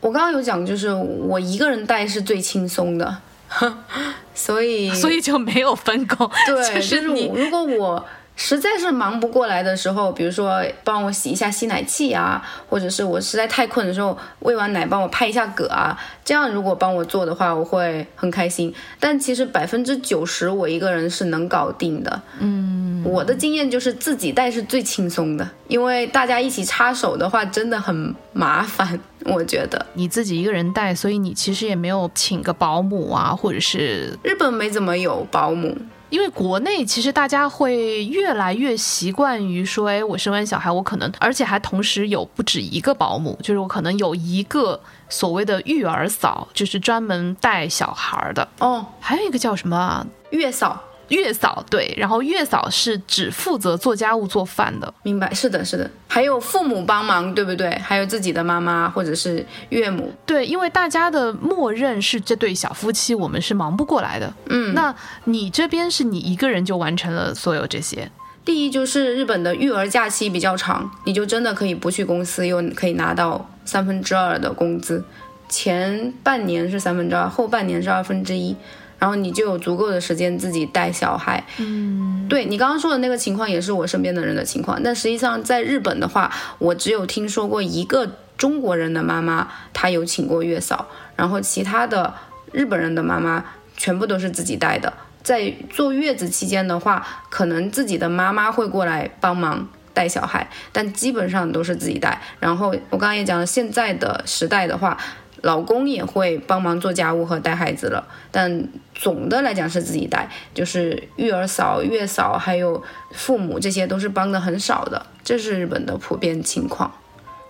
[0.00, 3.18] 我刚刚有讲，就是我一个人带是最轻松的，
[4.34, 6.30] 所以所以就没有分工。
[6.46, 8.04] 对， 就是你如果我。
[8.34, 18.74] 实在是忙不过来的时候，比如说帮我洗一下吸奶器啊，或者是我实在太困的时候，喂完奶帮我拍一下嗝啊，这样如果帮我做的话，我会很开心。
[18.98, 22.22] 但其实百分之九十我一个人是能搞定的。
[22.40, 28.98] 嗯，我的经验就是自己带是最轻松的，因为大家一起插手的话真的很麻烦。
[29.26, 35.76] 我觉得你自己一个人带，所以你其实也没有请个保姆啊，或者是日本没怎么有保姆。
[36.12, 48.46] 因为国内其实大家会越来越习惯于说，哎，我生完小孩，我可能，而且还同时有不止一个保姆，就是我可能有一个所谓的育儿嫂，就是专门带小孩的。
[48.58, 50.78] 哦，还有一个叫什么月嫂。
[51.12, 55.32] 月嫂对，然后月嫂是只负责做家务做饭的，明白？
[55.34, 57.70] 是的，是的，还有父母帮忙，对不对？
[57.84, 64.32] 还有自己的妈妈或者是岳母，对，因为大家的默认是这对小夫妻，我们是忙不过来的。
[64.48, 64.94] 嗯，那
[65.24, 68.10] 你这边是你一个人就完成了所有这些？
[68.44, 75.04] 第一就是日本的育儿假期比较长，你就真的可以不去公司，又可以拿到三分之二的工资，
[75.48, 78.56] 前半年是三分之二，后半年是二分之一。
[79.02, 84.80] 然后你就有足够的时间自己带小孩，嗯，对你刚刚说的那个情况也是我身边的人的情况。
[84.80, 90.86] 但实际上在日本的话，我只有听说过一个中国人的妈妈，她有请过月嫂，
[91.16, 92.14] 然后其他的
[92.52, 93.44] 日本人的妈妈
[93.76, 94.92] 全部都是自己带的。
[95.24, 102.22] 在坐月子期间的话，可能自己的妈妈会过来帮忙带小孩，但基本上都是自己带。
[102.38, 104.96] 然后我刚刚也讲了，现在的时代的话。
[105.42, 116.90] 老公也会帮忙做家务和带孩子了，但总的来讲是自己带，就是育儿嫂、月嫂还有父母这些都是帮的很少的，这是日本的普遍情况。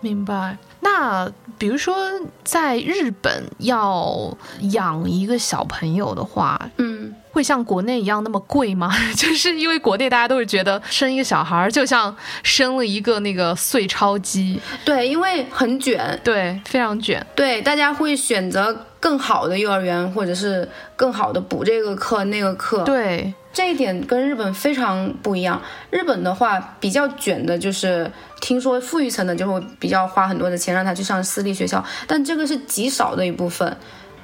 [0.00, 0.56] 明白。
[0.82, 1.96] 那比如说
[2.44, 4.36] 在日本要
[4.72, 7.14] 养一个小朋友的话，嗯。
[7.32, 8.92] 会像国内一样那么贵吗？
[9.16, 25.58] 就是因为国内大家都是觉得生一个小孩就像生了一个那个碎钞机，对，因为很卷，对，非常卷，对，大家会选择更好的幼儿园，或者是更好的补这个课那个课，对，这一点跟日本非常不一样。
[25.88, 28.12] 日本的话比较卷的就是，
[28.42, 33.74] 听说富裕层的就会比较花很多的钱让他去上私立学校，但这个是极少的一部分。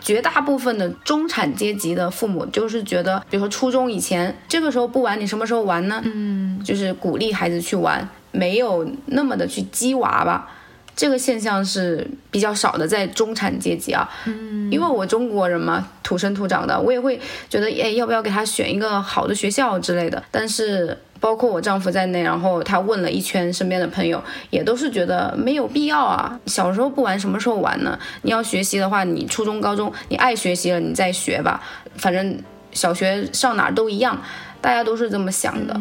[0.00, 6.00] 绝大部分的中产阶级的父母就是觉得，比如说初中以前这个时候不玩，你什么时候玩呢？
[6.04, 10.48] 嗯，就是鼓励孩子去玩，没有那么的去激娃吧。
[10.94, 14.08] 这个现象是比较少的，在中产阶级啊。
[14.26, 20.22] 嗯，因为我中国人嘛，土生土长的，我也会觉得，哎，要不要给他选一个好的学校之类的？
[20.30, 20.96] 但是。
[21.20, 26.38] 包括我丈夫在内，然后他问了一圈身边的朋友，也都是觉得没有必要啊。
[26.46, 27.98] 小时候不玩，什么时候玩呢？
[28.22, 31.62] 你要学习的话，你初中、高中，你爱学习了，你再学吧。
[31.96, 32.38] 反正
[32.72, 34.20] 小学上哪儿都一样，
[34.60, 35.78] 大家都是这么想的。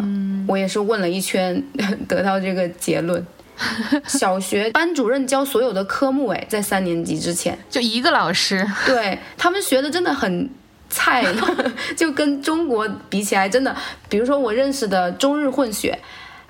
[0.47, 1.63] 我也是问了一圈，
[2.07, 3.25] 得到这个结论。
[4.05, 10.49] 小学班主任教所有的科目，哎，在三年级之前 就一个老师，对他们学的真的很。
[10.89, 11.23] 菜
[11.95, 13.75] 就跟中国比起来，真的，
[14.09, 15.99] 比如说我认识的中日混血，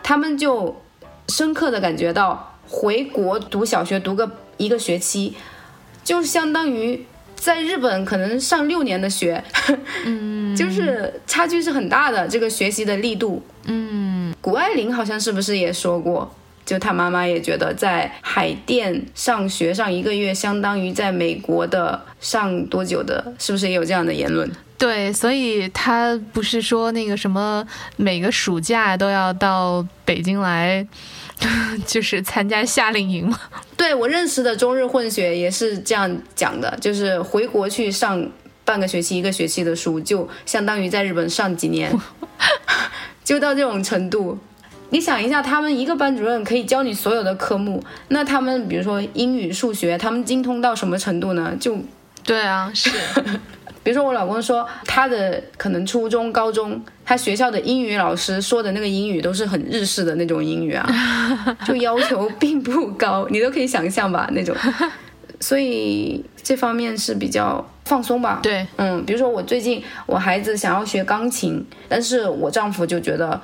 [0.03, 0.81] 他们就
[1.29, 5.35] 深刻的感觉到回国读小学读个一个学期，
[6.03, 9.43] 就相当于在日本可能上六年的学，
[10.05, 13.43] 嗯，就是差距是很大的，这个学习的力度。
[13.65, 16.33] 嗯，谷爱凌好像是不是也说过，
[16.67, 24.51] 就他妈妈也觉得在海淀上学上一个月，相当于在美国的上多久的，是不是也有这样的言论？
[24.77, 27.65] 对，所以他不是说那个什么
[27.95, 30.85] 每个暑假都要到北京来，
[31.87, 33.39] 就是参加夏令营吗？
[33.77, 38.29] 对我认识的中日混血也是这样讲的，就是回国去上
[38.65, 41.97] 半个学期、一个学期的书，就相当于在日本上几年，
[43.23, 44.37] 就到这种程度。
[44.89, 51.55] 你想一下，他们一个班主任可以教你所有的科目，那他们比如说英语、数学，他们精通到什么程度呢？
[51.59, 51.77] 就
[52.23, 52.91] 对啊，是。
[53.83, 60.85] 比如说，我老公说他的可能初中、高中，他学校的英语老师说的那个英语都是很日式的那种英语啊，
[61.65, 64.53] 就要求并不高，你都可以想象吧那种。
[65.39, 68.41] 所以这方面是比较放松吧。
[68.43, 73.39] 对，嗯，比如说我最近我孩子想要学钢琴，但是我丈夫就觉得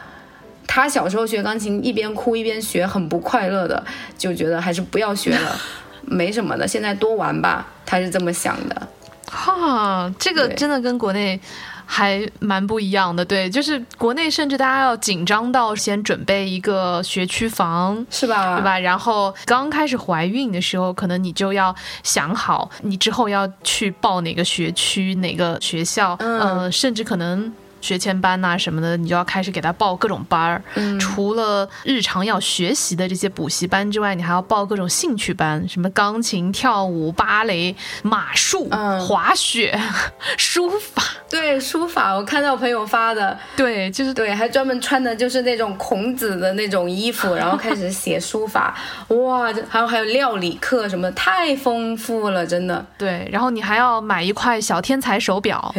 [0.68, 3.84] 他小时候学钢琴一边哭一边学很不快乐的，
[4.18, 5.59] 就觉得还是不要学了，
[6.01, 8.88] 没什么的，现在多玩吧，他是这么想的。
[9.30, 11.39] 哈，这个真的跟国内
[11.86, 13.26] 还蛮不一样的。
[13.26, 18.57] 对，就是国内甚至大家要紧张到先准备一个学区房，是吧？
[18.57, 18.78] 对吧？
[18.78, 27.51] 然后刚开始怀孕的时候，可能你就要想好你之后要去报哪个学区、哪个学校，嗯，甚至可能。
[27.84, 30.63] 学前班呐什么的，你就要开始给他报各种班儿。
[30.75, 38.69] 嗯，除了日常要学习的这些补习班之外，你还要报各种兴趣班，什么钢琴、跳舞、芭蕾、马术、
[39.01, 39.77] 滑雪、
[40.38, 41.03] 书法。
[41.29, 48.77] 对，书法，我看到朋友发的，对，就是对，还专门穿的就是那种孔子的那种衣服，然后开始写书法。
[49.09, 52.86] 哇，还有还有料理课什么，太丰富了，真的。
[52.97, 55.73] 对，然后你还要买一块小天才手表，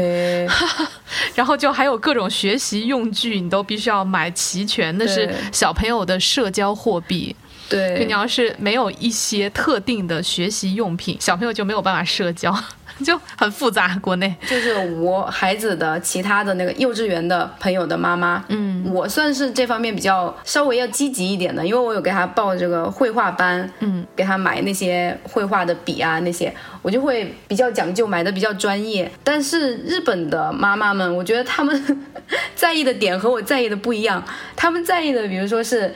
[1.35, 1.94] 然后就还有。
[1.99, 7.35] 各种学习用具你都必须要买齐全，那是小朋友的社交货币。
[7.69, 12.55] 对，你要是没有一些特定的学习用品，小朋友就没有办法社交。
[13.05, 29.11] 就很复杂，国内就是我孩子的其他的那个幼稚园的朋友的妈妈，嗯，我算是这方面比较稍微要积极一点的，因为我有给他报这个绘画班，嗯，给他买那些绘画的笔啊那些，我就会比较讲究，买的比较专业。
[29.25, 32.07] 但是日本的妈妈们，我觉得他们
[32.55, 34.23] 在意的点和我在意的不一样，
[34.55, 35.93] 他们在意的，比如说是。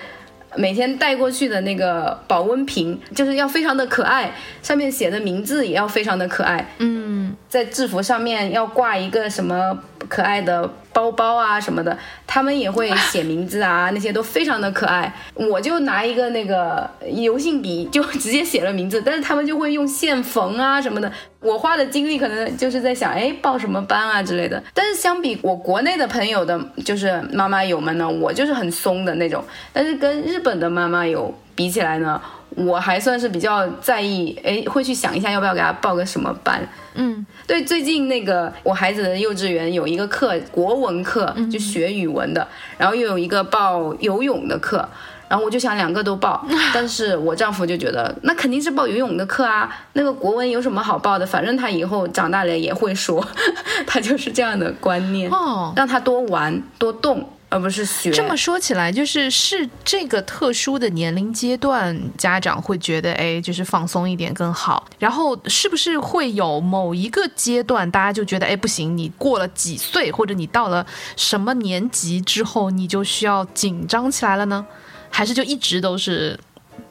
[0.56, 4.32] 每天带过去的那个保温瓶，就是要非常的可爱，
[4.62, 6.74] 上面写的名字也要非常的可爱。
[6.78, 9.78] 嗯，在制服上面要挂一个什么
[10.08, 10.70] 可爱的。
[10.90, 11.96] 包包啊什么的，
[12.26, 15.14] 他们也会写名字啊，那些都非常的可爱。
[15.34, 21.12] 我就拿一个那个油性笔，就直接写了名字，但是他们就会用线缝啊什么的。
[21.38, 24.60] 我花的精力可能就是在想，哎，报什么班啊之类的。
[24.74, 29.44] 但是相比我国内的朋友的，就是妈妈友们呢，我就是很松的那种。
[29.72, 32.20] 但是跟日本的妈妈友比起来呢？
[32.66, 36.66] 我还算是比较在意，哎，会去想一下要不要给他报个什么班。
[36.94, 42.46] 嗯，对，最近那个我孩子的幼稚园有一个课，国文课，就学语文的，
[42.76, 44.88] 然后又有一个报游泳的课，
[45.28, 46.44] 然后我就想两个都报，
[46.74, 51.24] 但是我丈夫就觉得那肯定是报游泳的课啊，那个国文有什么好报的？
[51.24, 53.24] 反正他以后长大了也会说，
[53.86, 57.28] 他就是这样的观念，哦，让他多玩多动。
[57.48, 58.10] 而不是学。
[58.10, 64.86] 这么说起来，就是是这个特殊的年龄阶段，家长会觉得，哎，就是放松一点更好。
[64.98, 70.86] 然后是不是会有某一个阶段，大家就觉得，哎，不行，你过了几岁，或者你到了
[71.16, 74.66] 什么年级之后，你就需要紧张起来了呢？
[75.10, 76.38] 还是就一直都是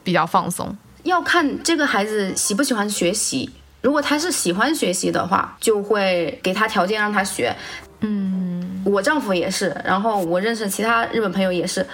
[0.04, 0.76] 比较放松？
[1.04, 3.50] 要看这个孩子喜不喜欢学习。
[3.82, 7.56] 如果他是喜欢学习的话，就会给他条件让他学。
[8.02, 8.57] 嗯，
[8.88, 11.86] 我丈夫也是，然后我认识其他日本朋友也是，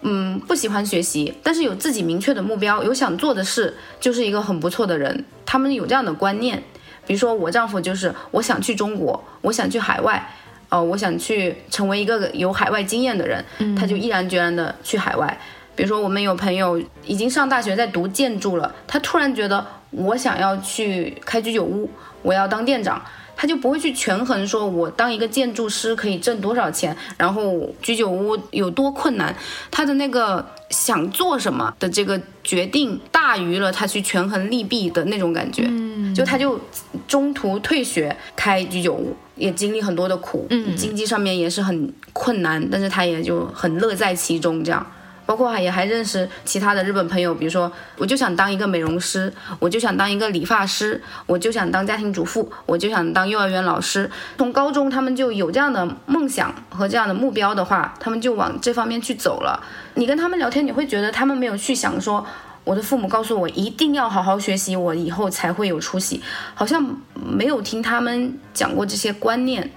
[0.00, 5.24] 嗯，不喜欢学习，但是有自己明确的目标，有想做的事，就是一个很不错的人。
[5.44, 6.62] 他们有这样的观念，
[7.06, 10.26] 比如说我丈夫就是我想去中国，我想去海外，
[10.70, 13.44] 呃，我想去成为一个有海外经验的人，
[13.76, 15.38] 他就毅然决然的去海外。
[15.76, 21.90] 比如说我们有朋友已经上大学在读建筑了，他突然觉得我想要去开居酒屋，
[22.22, 23.02] 我要当店长。
[23.40, 29.32] 他就不会去权衡，说我当一个建筑师可以挣多少钱，然后居酒屋有多困难，
[29.70, 35.62] 他的那个想做什么的这个决定大于了他去权衡利弊的那种感觉。
[35.68, 36.60] 嗯，就他就
[37.06, 44.84] 中途退学开居酒屋，也经历很多的苦，嗯，经济上面也是很困难，但是他也就很乐在其中，这样。
[45.28, 54.10] 包括也还认识其他的日本朋友，比如说我就想当一个美容师，我就想当一个理发师，我就想当家庭主妇，我就想当幼儿园老师。
[54.38, 59.62] 从高中他们就有这样的梦想和这样的目标的话，他们就往这方面去走了。
[59.96, 62.26] 你跟他们聊天，你会觉得他们没有去想说。
[62.64, 66.22] 我的父母告诉我一定要好好学习，我以后才会有出息。
[66.54, 69.70] 好像没有听他们讲过这些观念。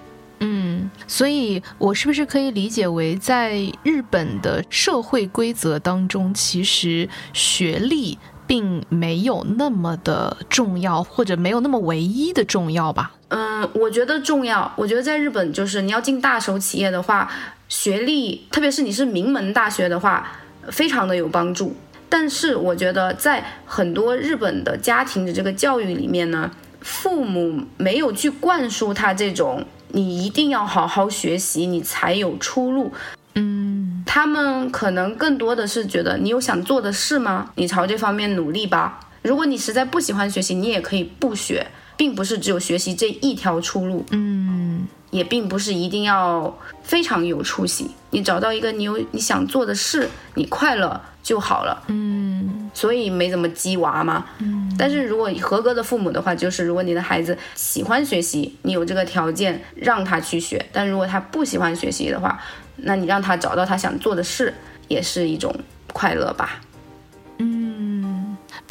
[0.43, 8.17] 嗯，所以我是不是可以理解为，在日本的社会规则当中，其实学历
[8.47, 13.11] 并没有那么的重要，或者没有那么唯一的重要吧？
[13.27, 14.69] 嗯，我觉得重要。
[14.75, 17.31] 我觉得在日本，就是你要进大手企业的话，
[17.69, 20.27] 学历，特别是你是名门大学的话，
[20.69, 21.75] 非常的有帮助。
[22.09, 29.63] 但是我觉得，在很多日本的家庭的这个教育里面呢，父母没有去灌输他这种
[29.93, 32.91] 你一定要好好学习，你才有出路。
[33.35, 37.51] 嗯，他们可能更多的是觉得你有想做的事吗？
[37.55, 38.99] 你朝这方面努力吧。
[39.21, 44.05] 如果你实在不喜欢学习，你也可以不学，并不是只有学习这一条出路。
[44.11, 47.91] 嗯，也并不是一定要非常有出息。
[48.11, 51.01] 你找到一个你有你想做的事，你快乐。
[51.23, 62.41] 就好了，嗯，所以没怎么鸡娃嘛，嗯，但是如果合格的父母的话，就是如果你的孩子喜欢学习，你有这个条件让他去学；但如果他不喜欢学习的话，
[62.77, 64.51] 那你让他找到他想做的事，
[64.87, 65.53] 也是一种
[65.93, 66.59] 快乐吧。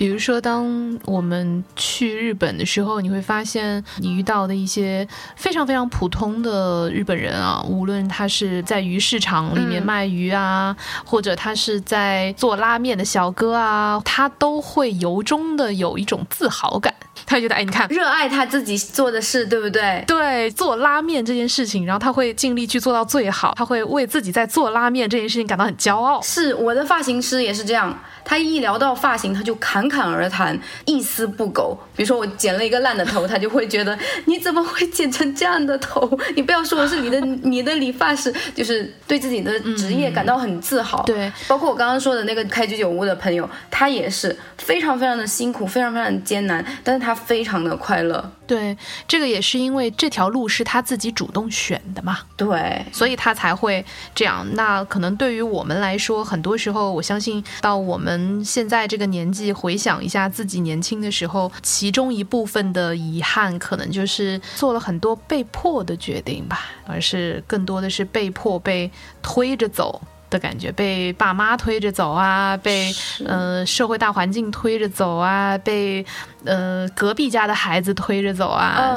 [0.00, 10.74] 比如说，当我们去日本的时候，你会发现你遇到的一些非常非常普通的日本人啊，无论他是在鱼市场里面卖鱼啊，
[11.04, 16.94] 或者他是在做拉面的小哥啊，他都会由衷的有一种自豪感。
[17.26, 20.02] 他觉得，哎，你看，热爱他自己做的事，对不对？
[20.06, 26.22] 对，做拉面这件事情，然后他会尽力去做到最好，他会为自己在做拉面这件事情感到很骄傲。
[26.22, 27.94] 是我的发型师也是这样。
[28.24, 31.76] 他一聊到发型，他就侃侃而谈，一丝不苟。
[31.96, 36.18] 比如说我剪了一个烂的头，他就会觉得你怎么会剪成这样的头？
[36.34, 41.02] 你不要说我是你的你的理发师，就是对自己的职业感到很自豪。
[41.04, 48.32] 对，包括我刚刚说的那个开居酒屋的朋友，他也是非常非常的辛苦，非常非常的艰难，但是他非常的快乐。
[48.50, 48.76] 对，
[49.06, 52.18] 这个也是因为这条路是他自己主动选的嘛。
[52.36, 54.44] 对，所以他才会这样。
[54.54, 68.90] 那可能对于我们来说，很多时候，我相信到我们现在这个年纪，回想一下自己年轻的时候，其中一部分的遗憾，可能就是做了很多被迫的决定吧，而是更多的是被迫被
[69.22, 70.02] 推着走。
[70.30, 72.94] 的感觉被爸妈推着走啊，被
[73.26, 76.04] 呃社会大环境推着走啊，被
[76.44, 78.96] 呃隔壁家的孩子推着走啊，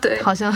[0.00, 0.50] 对，好像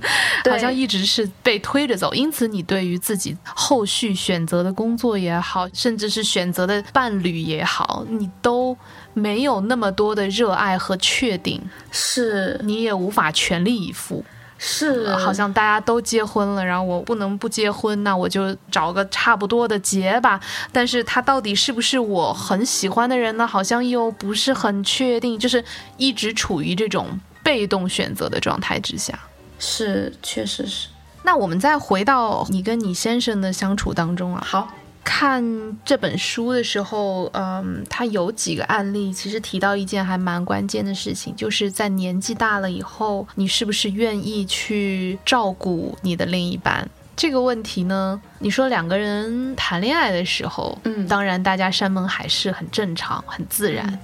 [0.50, 2.12] 好像一直是被推着走。
[2.14, 8.76] 因此，你对于自己后续选择的工作也好，甚至是选择的伴侣也好，你都
[9.12, 11.60] 没有那么多的热爱和确定，
[11.92, 14.24] 是你也无法全力以赴。
[14.62, 20.38] 是，好像大家都结婚了，然后我不能不结婚，那我就找个差不多的结吧。
[20.70, 23.46] 但是他到底是不是我很喜欢的人呢？
[23.46, 25.64] 好像又不是很确定，就是
[25.96, 29.18] 一直处于这种被动选择的状态之下。
[29.58, 30.88] 是，确实是。
[31.22, 34.44] 那我们再回到你跟你先生的相处当中啊。
[34.46, 34.68] 好。
[35.12, 35.44] 看
[35.84, 46.88] 这本书的时候，嗯，他有几个案例，其实提到一件还蛮关键的事情，就是在年纪大了以后，你是不是愿意去照顾你的另一半？
[47.16, 53.98] 这个问题呢，你说两个人谈恋爱的时候，嗯，当然大家山盟海誓很正常、很自然，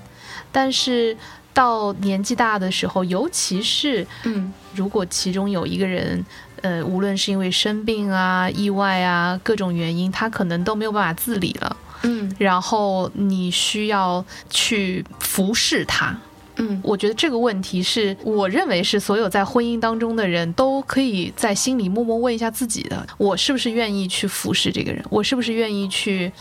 [0.51, 1.17] 但是
[1.55, 6.27] 到年纪大的时候，尤其是，嗯，如果其中有一个人。
[6.67, 11.77] 呃，无论是因为生病啊、意外啊各种原因，他可能都没有办法自理了。
[12.03, 16.17] 嗯，然后你需要去服侍他。
[16.57, 25.05] 嗯，我觉得这个问题是我认为是所有在婚姻当中的人都可以在心里默默问一下自己的：我是不是愿意去服侍这个人？
[25.09, 26.33] 我是不是愿意去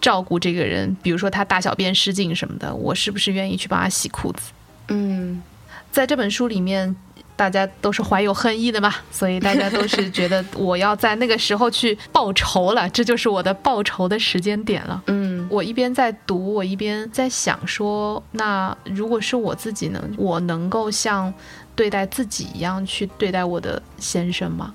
[0.00, 0.96] 照顾这个人？
[1.02, 4.52] 比如说他大小便失禁什么的，我是不是愿意去帮他洗裤子？
[4.88, 5.42] 嗯，
[5.90, 6.94] 在这本书里面。
[7.34, 15.02] 大家都是怀有恨意的嘛， 所以大家都是觉得我要在那个时候去报仇了，这就是我的报仇的时间点了。
[15.06, 21.32] 嗯，我一边在读，我一边在想说，那如果是我自己呢，我能够像
[21.74, 24.74] 对待自己一样去对待我的先生吗？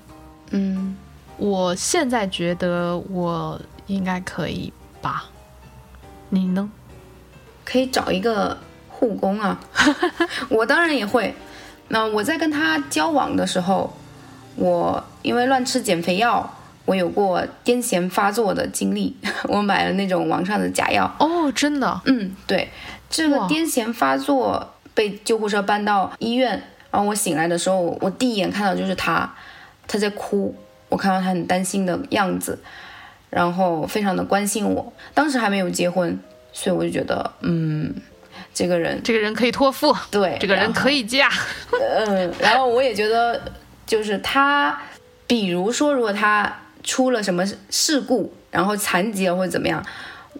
[0.50, 0.96] 嗯，
[1.36, 5.24] 我现在觉得我应该可以吧。
[6.28, 6.70] 你呢？
[7.64, 8.56] 可以找一个
[8.88, 9.60] 护工啊，
[10.48, 11.34] 我当然也会。
[11.88, 13.92] 那我在跟他交往的时候，
[14.56, 16.48] 我因为乱吃减肥药，
[16.84, 19.16] 我有过癫痫发作的经历，
[19.48, 21.10] 我买了那种网上的假药。
[21.18, 22.00] 哦，真的？
[22.04, 22.68] 嗯，对，
[23.08, 29.34] 这个癫痫发作被救护车搬到医院，然后我醒来的时候，我第一眼看到就是他，
[29.86, 30.54] 他在哭，
[30.88, 32.58] 我看到他很担心的样子，
[33.30, 34.92] 然后非常的关心我。
[35.14, 36.18] 当时还没有结婚，
[36.52, 37.94] 所以我就觉得，嗯，
[38.58, 41.30] 这个人这个人可以托付，对，这个人可以，嫁。
[41.70, 43.40] 嗯，然后我也觉得，
[43.86, 44.76] 就是他，
[45.28, 46.52] 比如说，如果他
[46.82, 49.80] 出了什么事故，然后残疾了或者怎么样，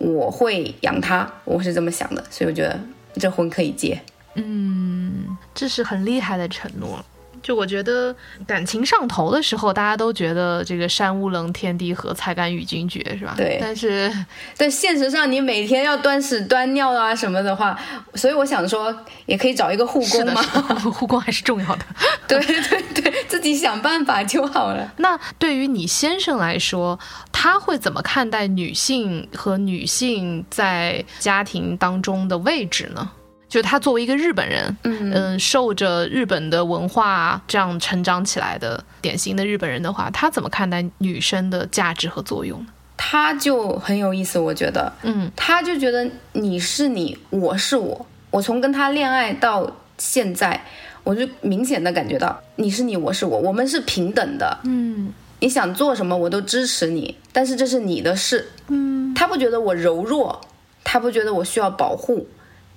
[0.01, 2.77] 我会养他，我是这么想的，所以我觉得
[3.21, 4.01] 这婚可以结。
[4.35, 7.05] 嗯这是很厉害的承诺。
[7.43, 8.15] 就我觉得
[8.47, 13.35] 感情上头的时候，大家都觉得这个山无棱，天地合，才敢与君绝，是吧？
[13.37, 14.13] 对但是
[14.57, 17.79] 但现实上，你每天要端屎端尿啊什么的话，
[18.15, 18.95] 所以我想说，
[19.27, 20.43] 也可以找一个护，工嘛。
[20.91, 21.85] 护工还是重要的。
[22.29, 24.93] 对对对，自己想办法就好了。
[24.99, 26.99] 那对于你先生来说，
[27.33, 33.11] 他会怎么看待女性和女性在家庭当中的位置呢？
[33.49, 42.67] 就他作为一个日本人，嗯受着日本的文化这样成长起来的典型的日本人的话，他怎么看待女生的价值和作用呢？
[42.97, 48.07] 他就很有意思，我觉得，嗯，他就觉得你是你，我是我。
[48.31, 50.63] 我从跟他恋爱到现在，
[51.05, 54.59] 我就明显的感觉到你是你，我是我，我们是平等的。
[54.65, 58.51] 嗯你想做什么我都支持你，但是这是你的事。
[58.67, 60.41] 嗯，他不觉得我柔弱，
[60.83, 62.27] 他不觉得我需要保护，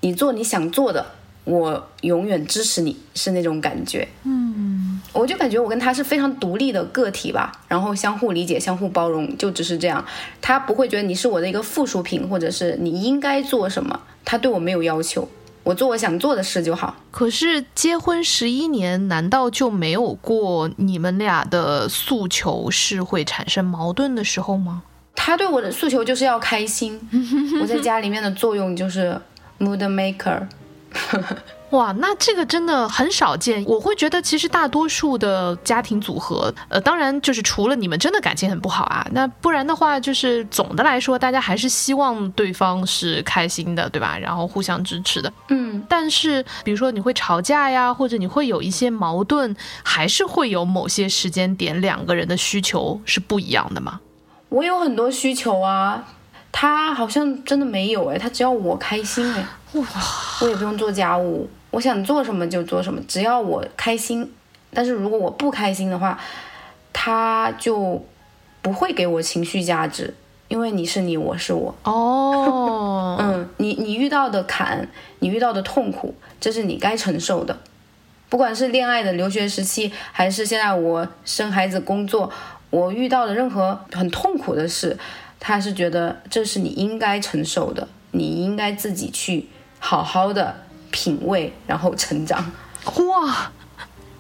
[0.02, 1.06] 你做你想做的，
[1.44, 4.08] 我永远支持你，是那种感觉。
[4.24, 10.04] 嗯，我就感觉我跟他是非常独立的个体吧，然后相互理解、相互包容，就只是这样。
[10.42, 15.28] 他不会觉得你是我的一个附属品，或者是你应该做什么，他对我没有要求，
[15.64, 16.96] 我做我想做的事就好。
[17.12, 24.84] 可是结婚十一年，难道就没有过你们俩的诉求是会产生矛盾的时候吗？
[25.14, 27.00] 他对我的诉求就是要开心，
[27.62, 29.20] 我在家里面的作用就是
[29.62, 30.48] mood maker。
[31.72, 33.64] 哇，那这个真的很少见。
[33.66, 44.18] 我会觉得，其实大多数的家庭组合，呃，当然就是除了你们真的感情很不好啊，那不然的话，就是总的来说，大家还是希望对方是开心的，对吧？
[44.18, 45.32] 然后互相支持的。
[45.48, 54.02] 嗯，但是，比如说你会吵架呀，或者你会有一些矛盾，还是会有某些时间点两个人的需求是不一样的吗？
[54.50, 56.04] 我有很多需求啊，
[56.52, 59.86] 他好像真的没有哎，他只要我开心哎，哇，
[60.42, 64.32] 我也不用做家务，我想做什么就做什么，只要我开心。
[64.74, 66.20] 但是如果我不开心的话，
[66.94, 68.06] 他就
[68.62, 70.14] 不会给我情绪价值，
[70.48, 71.76] 因为你是你，我是我。
[71.84, 74.88] 哦， 嗯，你你遇到的坎，
[75.20, 77.58] 你遇到的痛苦，这是你该承受的。
[78.30, 82.32] 不管是恋爱的留学时期，还是现在我生孩子、工作，
[82.70, 84.98] 我遇到的任何很痛苦的事，
[85.44, 89.48] 他是觉得这是你应该承受的，你应该自己去
[89.80, 90.56] 好好的
[90.92, 92.52] 品味，然后成长。
[92.86, 93.52] 哇，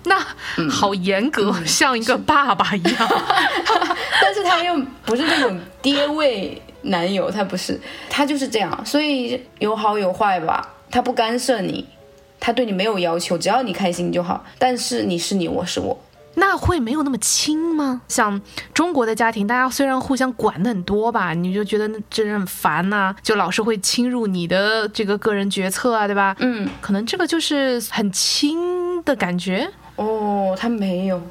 [0.05, 0.19] 那
[0.67, 3.07] 好严格，像一个爸爸一样。
[4.19, 11.88] 但是他又不是那种爹味男友，他不是，他就是这样，所以有好有坏吧，他不干涉你，
[12.39, 14.43] 他对你没有要求，只要你开心就好。
[14.57, 15.99] 但是你是你，我是我，
[16.36, 18.02] 那会没有那么亲吗？
[18.08, 18.42] 像
[18.74, 26.36] 中国的家庭，大家虽然互相管的很多吧，你就觉得这人很烦呐、就老是会侵入你的这个个人决策啊，对吧？
[26.40, 31.22] 嗯，可能这个就是很亲的感觉，哦，他没有，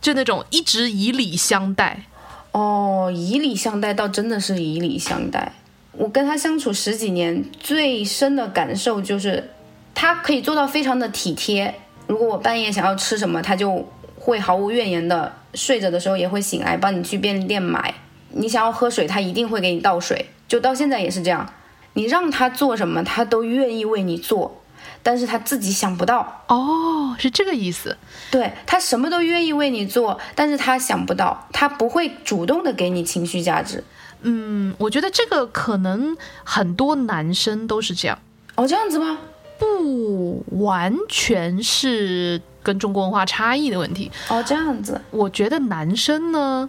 [0.00, 2.04] 就那种一直以礼相待。
[2.52, 5.52] 哦，以礼相待，倒真的是以礼相待。
[5.92, 9.50] 我跟他相处十几年，最深的感受就是，
[9.94, 11.74] 他可以做到非常的体贴。
[12.06, 13.86] 如果我半夜想要吃什么，他就
[14.28, 17.94] 会毫无怨言的，睡着的时候也会醒来帮你去便利店买。
[18.32, 20.26] 你想要喝水，他一定会给你倒水。
[20.46, 21.50] 就到现在也是这样，
[21.94, 24.62] 你让他做什么，他都愿意为你做，
[25.02, 26.44] 但是他自己想不到。
[26.48, 27.96] 哦，是这个意思。
[28.30, 33.82] 对他什么都愿意为你做，但是他想不到，他不会主动的给你情绪价值。
[34.20, 36.14] 嗯，我觉得这个可能
[36.44, 38.18] 很多男生都是这样，
[38.56, 39.16] 哦，这样子吗？
[39.58, 44.10] 不完全是跟中国文化差异的问题。
[44.28, 45.00] 哦，这样子。
[45.10, 46.68] 我觉得男生呢，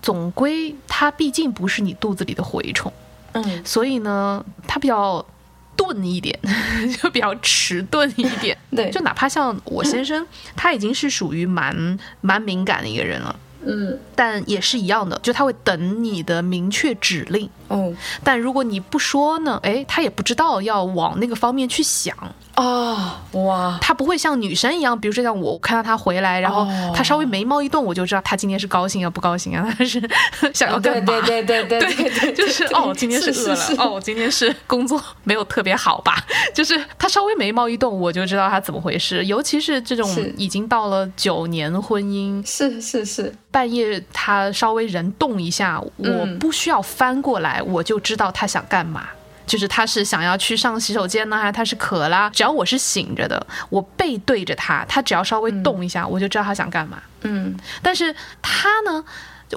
[0.00, 2.92] 总归他毕竟不是你肚子里的蛔虫，
[3.32, 5.24] 嗯，所以呢，他比较
[5.76, 6.38] 钝一点，
[7.02, 8.56] 就比较迟钝一点。
[8.74, 10.26] 对，就哪怕像我先生，
[10.56, 13.34] 他已经是属于蛮蛮敏感的一个人了。
[13.64, 17.48] 嗯，但也是一样的，就他会等你的明确指令。
[17.68, 22.16] 哦，但如果你不说呢，诶，他也不知道要往那个方面去想。
[22.54, 30.00] 哦，哇，他不会像女生一样，比如说像我看到他回来，然后哦他稍微眉毛一动，我就知道他今天是高兴啊不高兴啊， 他是
[30.52, 31.20] 想要干嘛？
[31.22, 36.16] 对对对对对对对，就是对哦，今天是饿了，是哦，今天是工作没有特别好吧？
[36.52, 39.24] 就是他稍微眉毛一动，我就知道他怎么回事。
[39.24, 49.08] 尤其是这种已经到了九年婚姻，是是是，半夜他稍微人动一下，我嗯不需要翻过来，我就知道他想干嘛。
[49.52, 52.30] 就是他是想要去上洗手间呢，还是他是渴啦？
[52.32, 57.02] 只要我是醒着的，我背对着他，他只要稍微动一下，我就知道他想干嘛。
[57.20, 59.04] 嗯，但是他呢，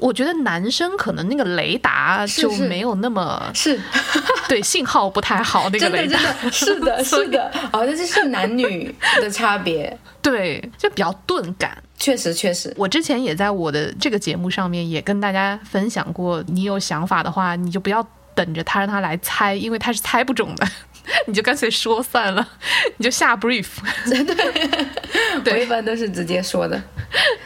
[0.01, 3.79] 我觉得男生可能那个雷达就没有那么是
[4.49, 11.81] 对信号不太好，那个真的真雷达的是的是的， 哦，这就是男女的差别， 对就比较钝感。
[11.97, 18.05] 确实确实，我之前也在我的这个节目上面也跟大家分享过，你有想法的话，你就不要
[18.35, 20.67] 等着他让他来猜，因为他是猜不中的，
[21.25, 22.47] 你就干脆说算了，
[22.97, 23.67] 你就下 brief。
[25.45, 26.81] 我一般都是直接说的，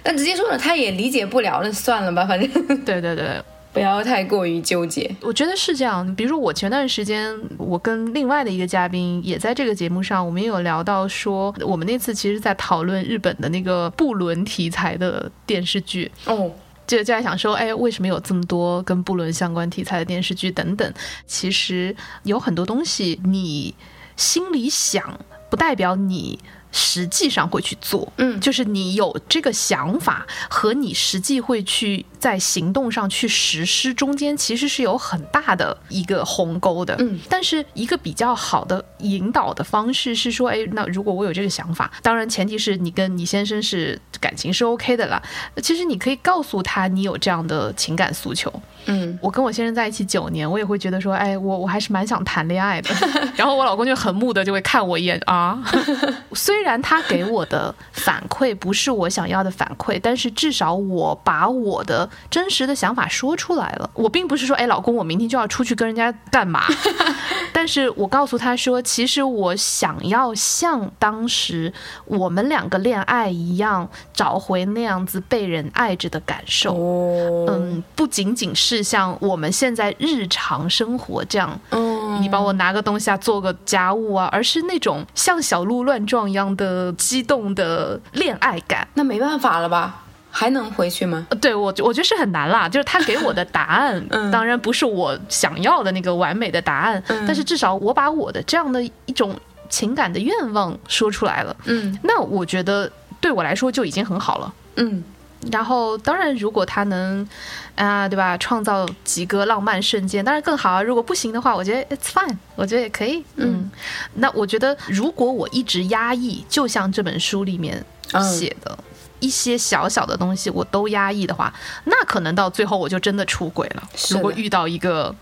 [0.01, 2.49] 但直接说了他也理解不了，那算了吧，反正
[2.83, 3.41] 对对对，
[3.73, 5.09] 不要太过于纠结。
[5.21, 6.15] 我觉得是这样。
[6.15, 16.51] 比如说，我前段时间我跟另外的一个嘉宾也在这个节目上，我们也有聊到说，我们那次其实在讨论日本的那个布伦题材的电视剧，哦，
[16.89, 20.91] 就就在想说，哎，为什么有这么多跟布伦相关题材的电视剧等等？
[21.27, 23.75] 其实有很多东西你
[24.15, 25.19] 心里想，
[25.51, 26.39] 不代表你
[26.71, 28.11] 实际上会去做。
[28.17, 36.95] 嗯就是你有这个想法和你实际会去在行动上去实施中间，其实是有很大的一个鸿沟的。
[36.99, 45.21] 嗯，但是一个比较好的引导的方式是说，哎，那如果我有这个想法，当然前提是你跟你先生是感情是 OK 的啦。
[45.61, 48.51] 其实你可以告诉他你有这样的情感诉求。
[48.85, 52.89] 嗯，我跟我先生在一起九年，我也会觉得说，哎，我我还是蛮想谈恋爱的。
[53.35, 55.61] 然后我老公就很木的就会看我一眼啊，
[56.33, 63.89] 虽然他给我的反馈不是我想要的反馈，但是至少我把我的真实的想法说出来了。
[63.93, 66.63] 我并不是说，哎，老公，我明天就要出去跟人家干嘛，
[67.53, 71.71] 但是我告诉他说，其实我想要像当时
[72.05, 76.73] 我们两个恋爱一样，找回那样子被人爱着的感受。
[76.75, 81.88] 哦，嗯，不仅仅是像我们现在日常生活这样，嗯，
[82.21, 88.87] 你帮我拿个东西啊，做个家务啊，而是那种像小鹿乱撞一样的激动的恋爱感。
[88.95, 90.03] 那没办法了吧？
[90.31, 91.25] 还能回去吗？
[91.31, 92.69] 呃对我，我觉得是很难啦。
[92.69, 99.35] 就是他给我的答案， 嗯当然不是我想要的那个完美的答案，嗯但是至少我把我的这样的一种
[99.69, 101.55] 情感的愿望说出来了。
[101.65, 104.53] 嗯那我觉得对我来说就已经很好了。
[104.75, 105.03] 嗯，
[105.51, 107.27] 然后，当然，如果他能，
[107.75, 110.81] 啊、对吧，创造几个浪漫瞬间，当然更好啊。
[110.81, 113.23] 如果不行的话，我觉得 it's fine，我觉得也可以。
[113.35, 113.69] 嗯，
[114.15, 117.83] 那我觉得，如果我一直压抑，就像这本书里面
[118.13, 118.77] 嗯写的。
[119.21, 123.83] 一些小小的东西我都压抑的话，那可能到最后我就真的出轨了。
[124.11, 125.13] 如果遇到一个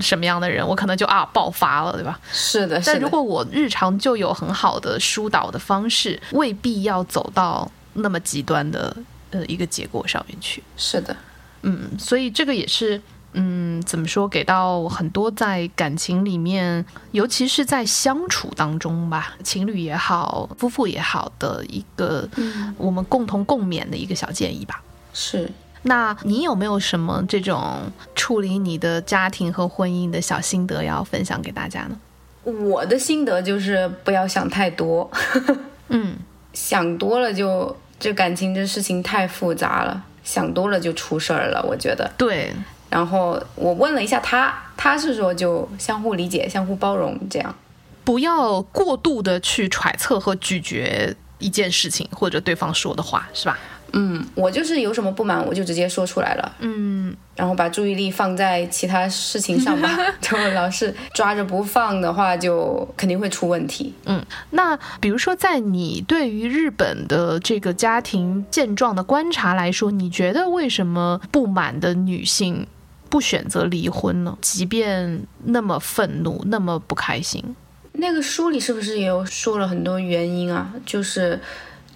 [0.00, 2.18] 什么样的人，我可能就啊爆发了，对吧？
[2.32, 8.96] 是的，是的，但如果我日常就有很好的疏导的方式，未必要走到那么极端的
[9.34, 10.62] 呃一个结果上面去。
[10.78, 11.14] 是的，
[11.62, 13.02] 嗯，所以这个也是。
[13.36, 14.28] 嗯，怎么说？
[14.28, 24.80] 给到很多在感情里面，尤其是在相处当中吧，情侣也好，夫妇也好的一个，嗯，我们共同共勉的一个小建议吧。
[25.12, 25.50] 是。
[25.82, 31.98] 那你有没有什么这种处理你的家庭和婚姻的小心得要分享给大家呢？
[32.44, 35.10] 我的心得就是不要想太多，
[35.90, 36.14] 嗯
[36.52, 42.10] 想多了就这感情这事情太复杂了，想多了就出事儿了，我觉得。
[42.18, 42.52] 对，
[42.90, 47.54] 然后我问了一下他，他是说就相互理解、相互包容这样。
[48.04, 53.58] 不要过度的去揣测和咀嚼一件事情或者对方说的话，是吧？
[53.96, 59.88] 嗯，我就是有什么不满我就直接说出来了，嗯，然后把注意力放在其他事情上吧。
[60.20, 63.94] 就老是抓着不放的话，就肯定会出问题。
[64.06, 64.20] 嗯
[64.50, 72.66] 那比如说，在你对于日本的这个家庭现状的观察来说，你觉得为什么不满的女性
[73.08, 74.36] 不选择离婚呢？
[74.40, 77.54] 即便那么愤怒，那么不开心？
[77.92, 80.72] 那个书里是不是也有说了很多原因啊？
[80.84, 81.40] 就是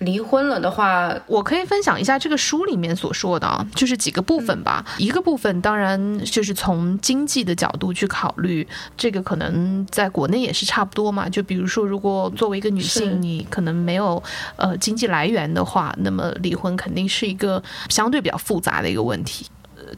[0.00, 4.84] 离婚了的话，我可以分享一下这个书里面所说的啊，就是几个部分吧。
[4.98, 11.28] 一个部分当然就是从经济的角度去考虑，这个可能在国内也是差不多嘛。
[11.28, 14.22] 就比如说，如果作为一个女性，你可能没有
[14.56, 19.46] 呃经济来源的话，那么离婚肯定是一个相对比较复杂的一个问题。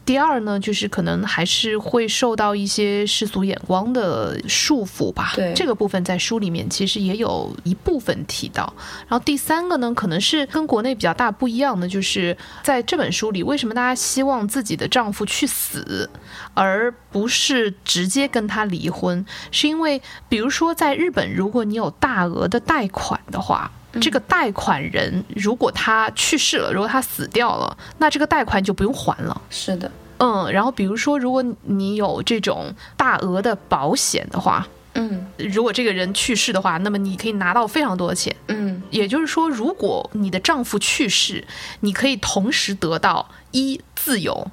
[0.04, 5.32] 第二呢，就是可能还是会受到一些世俗眼光的束缚吧。
[5.34, 8.72] 对这个部分在书里面其实也有一部分提到。
[9.08, 16.08] 然后第三个呢，可能是跟国内比较大不一样的，就是在这本书里，为什么大家希望自己的丈夫去死，
[16.54, 19.24] 而不是直接跟他离婚？
[19.50, 23.70] 是因为，比如说在日本，如果你有大额的贷款的话。
[24.00, 29.42] 这个贷款人如果他去世了，如果他死掉了，那这个贷款就不用还了。
[29.50, 38.32] 是的，嗯，然后比如说，如果你有这种大额的保险的话，嗯如果这个人去世的话，那么你可以拿到非常多的钱。
[38.46, 41.44] 嗯也就是说，如果你的丈夫去世，
[41.80, 44.48] 你可以同时得到一自由，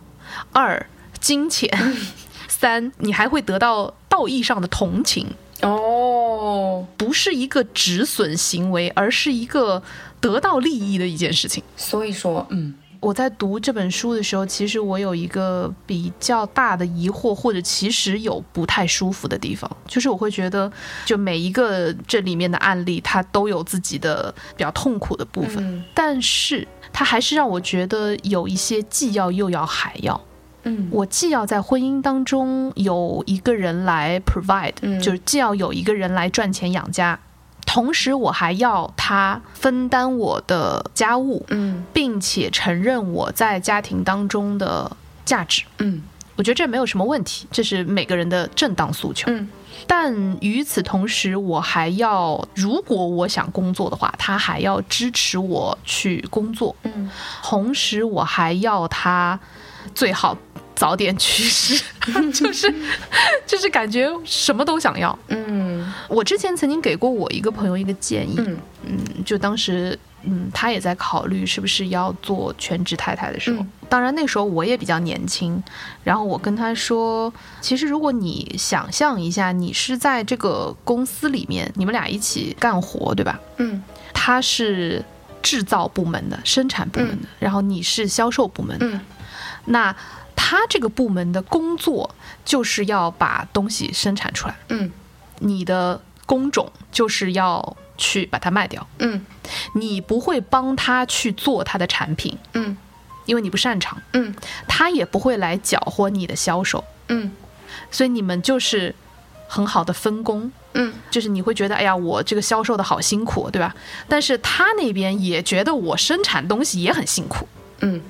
[0.51, 0.83] 二
[1.19, 1.69] 金钱，
[2.59, 5.27] 三你还会得到道义上的同情，
[5.61, 9.83] 哦，不是一个止损行为，而是一个
[10.19, 11.63] 得到利益的一件事情。
[11.75, 12.73] 所以说，嗯。
[12.99, 20.69] 我在读这本书的时候，其实我有一个比较大的疑惑，或者其实有不太舒服的地方，就是我会觉得，
[21.05, 25.83] 就每一个这里面的案例，它都有自己的比较痛苦的部分，嗯。
[25.93, 30.19] 但是它还是让我觉得有一些既要又要还要。
[30.67, 30.87] 嗯。
[30.91, 35.01] 我既要在婚姻当中有一个人来 provide，、嗯。
[35.01, 37.19] 就是既要有一个人来赚钱养家，
[37.65, 41.83] 同时我还要他分担我的家务，嗯。
[41.93, 44.91] 并且承认我在家庭当中的
[45.25, 45.63] 价值。
[45.79, 46.01] 嗯。
[46.35, 49.31] 我觉得这没有什么问题，这是每个人的正当诉求。
[49.31, 49.49] 嗯。
[49.87, 57.09] 但与此同时，我还要，如果我想工作的话，他还要支持我去工作，嗯。
[57.41, 59.39] 同时我还要他
[59.95, 60.37] 最好
[60.77, 61.83] 早点去世，
[62.31, 62.73] 就是
[63.45, 65.17] 就是感觉什么都想要。
[65.27, 65.91] 嗯。
[66.07, 68.57] 我之前曾经给过我一个朋友一个建议，嗯。
[68.85, 73.71] 嗯，就当时，嗯，他也在考虑是不是要做全职太太的时候，嗯。
[73.89, 75.61] 当然那时候我也比较年轻，
[76.03, 83.39] 然后我跟他说，其实如果你想象一下，你是在这个公司里面，你们俩一起干活，对吧？
[83.57, 83.81] 嗯。
[84.13, 85.03] 他是
[85.41, 89.01] 制造部门的、生产部门的，然后你是销售部门的，嗯。
[89.65, 89.95] 那
[90.37, 92.15] 他这个部门的工作
[92.45, 94.89] 就是要把东西生产出来，嗯。
[95.39, 98.87] 你的工种就是要去把它卖掉。
[98.99, 99.25] 嗯。
[99.73, 102.77] 你不会帮他去做他的产品，嗯。
[103.25, 104.33] 因为你不擅长，嗯。
[104.67, 107.29] 他也不会来搅和你的销售，嗯。
[107.91, 108.95] 所以你们就是
[109.49, 110.49] 很好的分工。
[110.73, 110.93] 嗯。
[111.11, 113.75] 就是你会觉得，哎呀，我这个销售的好辛苦，对吧？
[114.07, 117.47] 但是他那边也觉得我生产东西也很辛苦。
[117.81, 118.01] 嗯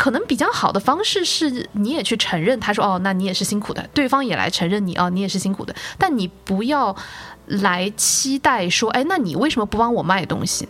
[0.00, 6.96] 可能比较好的方式是，你也去承认，他说，哦，那你也是辛苦的，对方也来承认你，哦，你也是辛苦的，但你不要
[7.44, 10.66] 来期待说，哎，那你为什么不帮我卖东西？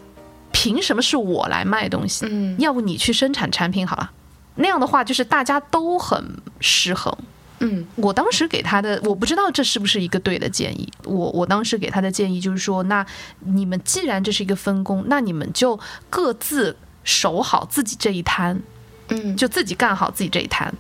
[0.51, 2.26] 凭什么是我来卖东西？
[2.28, 4.11] 嗯要不你去生产产品好了。
[4.57, 7.16] 那样的话，就是大家都很失衡。
[7.61, 10.93] 嗯我当时给他的，我不知道这是不是一个对的建议。
[11.05, 13.07] 我我当时给他的建议就是说，那
[13.39, 15.78] 你们既然这是一个分工，那你们就
[16.11, 18.61] 各自守好自己这一摊，
[19.11, 20.73] 嗯就自己干好自己这一摊。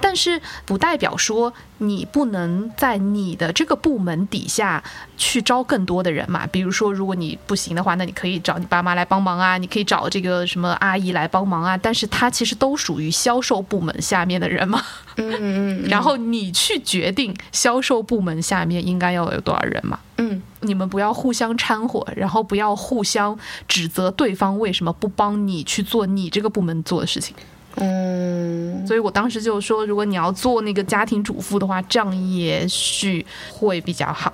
[0.00, 4.82] 但是不代表说你不能在你的这个部门底下
[5.16, 6.46] 去招更多的人嘛。
[6.46, 11.76] 比如说，如果你不行的话，那你可以找你爸妈来帮忙啊，你可以找这个什么阿姨来帮忙啊。
[11.76, 14.82] 但是他其实都属于销售部门下面的人嘛。
[15.16, 19.98] 嗯嗯 然后你去决定销售部门下面应该要有多少人嘛。
[20.18, 27.36] 嗯你们不要互相掺和，然后不要互相指责对方为什么不帮你去做你这个部门做的事情。
[27.76, 34.32] 嗯所以我当时就说，如果你要做那个家庭主妇的话，这样也许会比较好。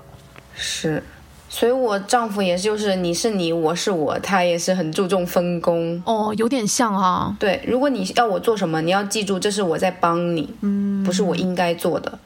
[0.55, 1.03] 是。
[1.49, 6.03] 所以我丈夫也就是你是你，我是我，他也是很注重分工。
[6.07, 12.18] 哦，有点像哈、对，如果你要我做什么，你要记住，这是我在帮你，嗯，不是我应该做的。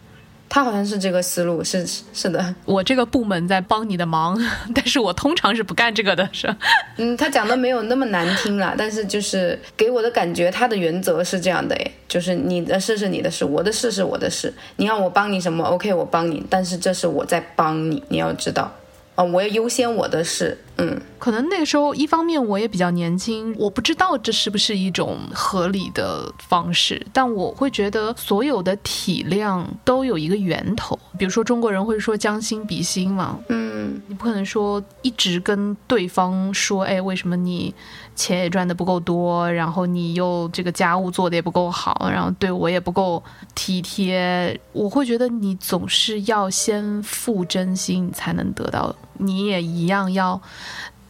[0.48, 4.38] 他好像是这个思路，是是的，我这个部门在帮你的忙，
[4.74, 6.54] 但是我通常是不干这个的，是？
[6.96, 18.72] 嗯，他讲的没有那么难听啦，但是就是给我的感觉，他的原则是这样的，哎，就是你的事是你的事，我的事是我的事，你要我帮你什么，OK，我帮你，但是这是我在帮你，你要知道，
[19.16, 30.98] 啊、我要优先我的事，嗯可能那个时候，一方面我也比较年轻，我不知道这是不是一种合理的方式，但我会觉得所有的体谅都有一个源头。
[31.18, 37.74] 比如说中国人会说将心比心嘛，嗯你不可能说一直跟对方说，哎，为什么你
[38.16, 43.22] 钱也赚的不够多，然后你又这个家务做的也不够好，然后对我也不够
[43.54, 44.58] 体贴。
[44.72, 50.40] 我会觉得你总是要先付真心，你才能得到，你也一样要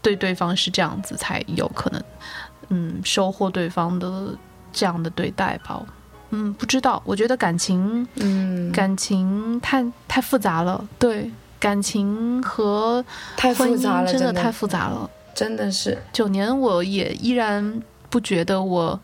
[0.03, 2.03] 对对方是这样子，才有可能，
[2.69, 4.37] 嗯，收获对方的
[4.73, 5.81] 这样的对待吧。
[6.31, 7.01] 嗯，不知道。
[7.05, 10.85] 我觉得感情，嗯，感情太太复杂了。
[10.99, 11.31] 对，
[11.61, 13.05] 感情和
[13.37, 15.09] 太婚复杂了，真的太复杂了。
[15.37, 18.99] 真的是九年，我也依然不觉得我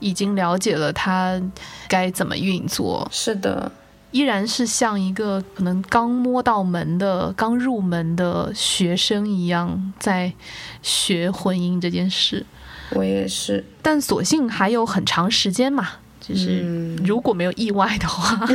[0.00, 1.40] 已经了解了它
[1.88, 3.70] 该怎么运作，是的，
[4.10, 10.32] 依然是像一个可能刚摸到门的、刚入门的学生一样在
[10.82, 12.44] 学婚姻这件事。
[12.90, 13.64] 我也是。
[13.80, 15.88] 但所幸还有很长时间嘛，
[16.20, 18.44] 就是嗯如果没有意外的话。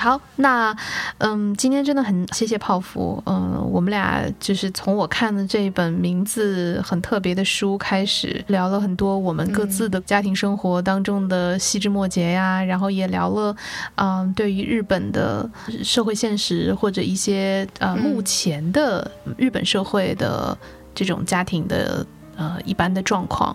[0.00, 0.74] 好，那
[1.18, 13.54] 嗯，今天真的很谢谢泡芙，嗯，我们俩就是从我看的这一本名字很特别的书开始，聊了很多我们各自的家庭生活当中的细枝末节呀，然后也聊了，
[13.96, 15.46] 嗯，对于日本的
[15.84, 20.56] 社会现实或者一些呃嗯目前的日本社会的
[20.94, 23.54] 这种家庭的呃一般的状况。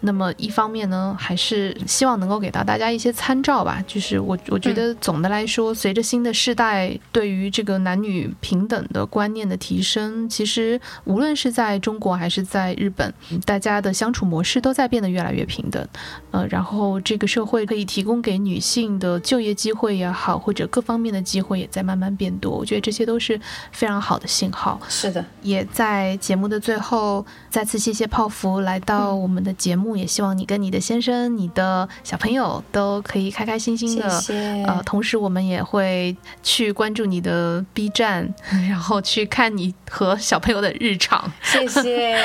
[0.00, 3.82] 那么一方面呢，还是希望能够给到大家一些参照吧。
[3.86, 13.12] 就是我我觉得总的来说，随着新的世代对于这个男女平等的观念的提升，其实无论是在中国还是在日本，
[13.44, 15.86] 大家的相处模式都在变得越来越平等。
[16.30, 22.56] 呃，然后这个社会可以提供给女性的就业机会也好，或者各方面的机会也在慢慢变多。
[22.56, 23.40] 我觉得这些都是
[23.72, 24.80] 非常好的信号。
[24.88, 34.08] 是的，也在节目的最后再次谢谢泡芙来到我们的节目，也希望你跟你的先生、你的小朋友都可以开开心心的。
[34.08, 34.64] 谢谢。
[34.64, 38.32] 呃，同时我们也会去关注你的 B 站，
[38.70, 41.30] 然后去看你和小朋友的日常。
[41.42, 42.16] 谢谢。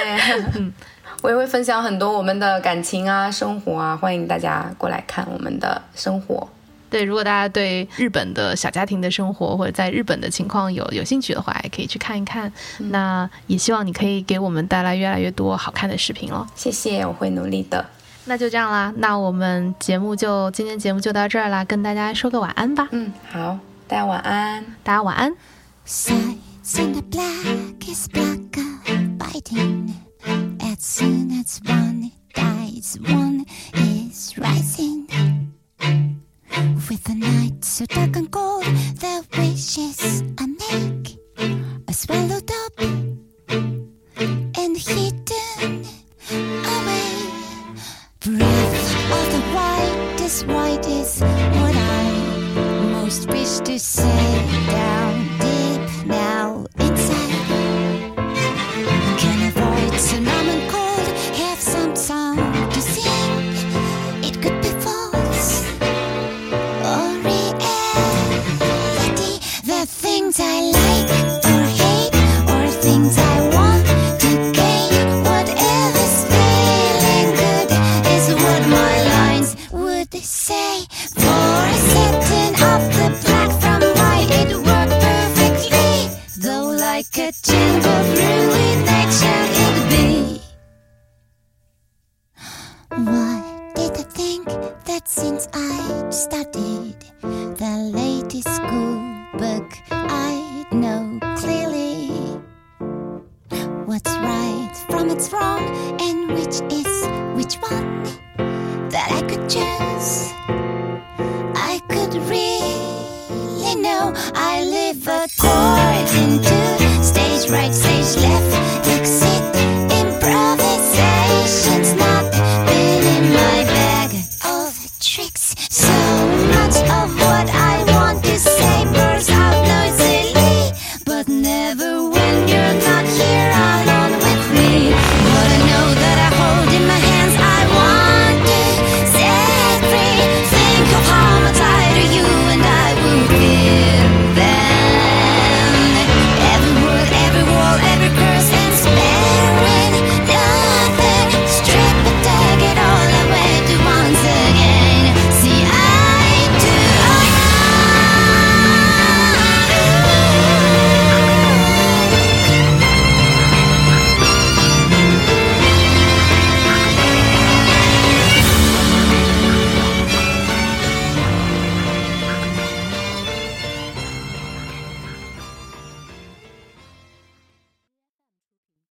[0.55, 0.71] 嗯，
[1.21, 6.47] 我也会分享很多我们的感情啊、生活啊，欢迎大家过来看我们的生活。
[6.91, 12.51] 对，如果大家对日本的小家庭的生活或者在日本的情况有有兴趣的话，也可以去看一看。
[12.77, 16.45] 那也希望你可以给我们带来越来越多好看的视频哦。
[16.53, 17.83] 谢谢，我会努力的。
[18.25, 22.87] 那就这样啦，那我们节目就今天节目就到这儿啦，跟大家说个晚安吧。
[22.91, 24.63] 嗯，好，大家晚安。
[24.83, 25.33] 大家晚安。
[26.63, 29.93] The black is blacker, biting.
[30.59, 35.07] As soon as one dies, one is rising.
[36.89, 41.17] With a night so dark and cold, the wishes I make
[41.87, 42.79] are swallowed up
[43.49, 45.85] and hidden
[46.75, 47.07] away.
[48.19, 54.80] Breath of the whitest, whitest, what I most wish to say.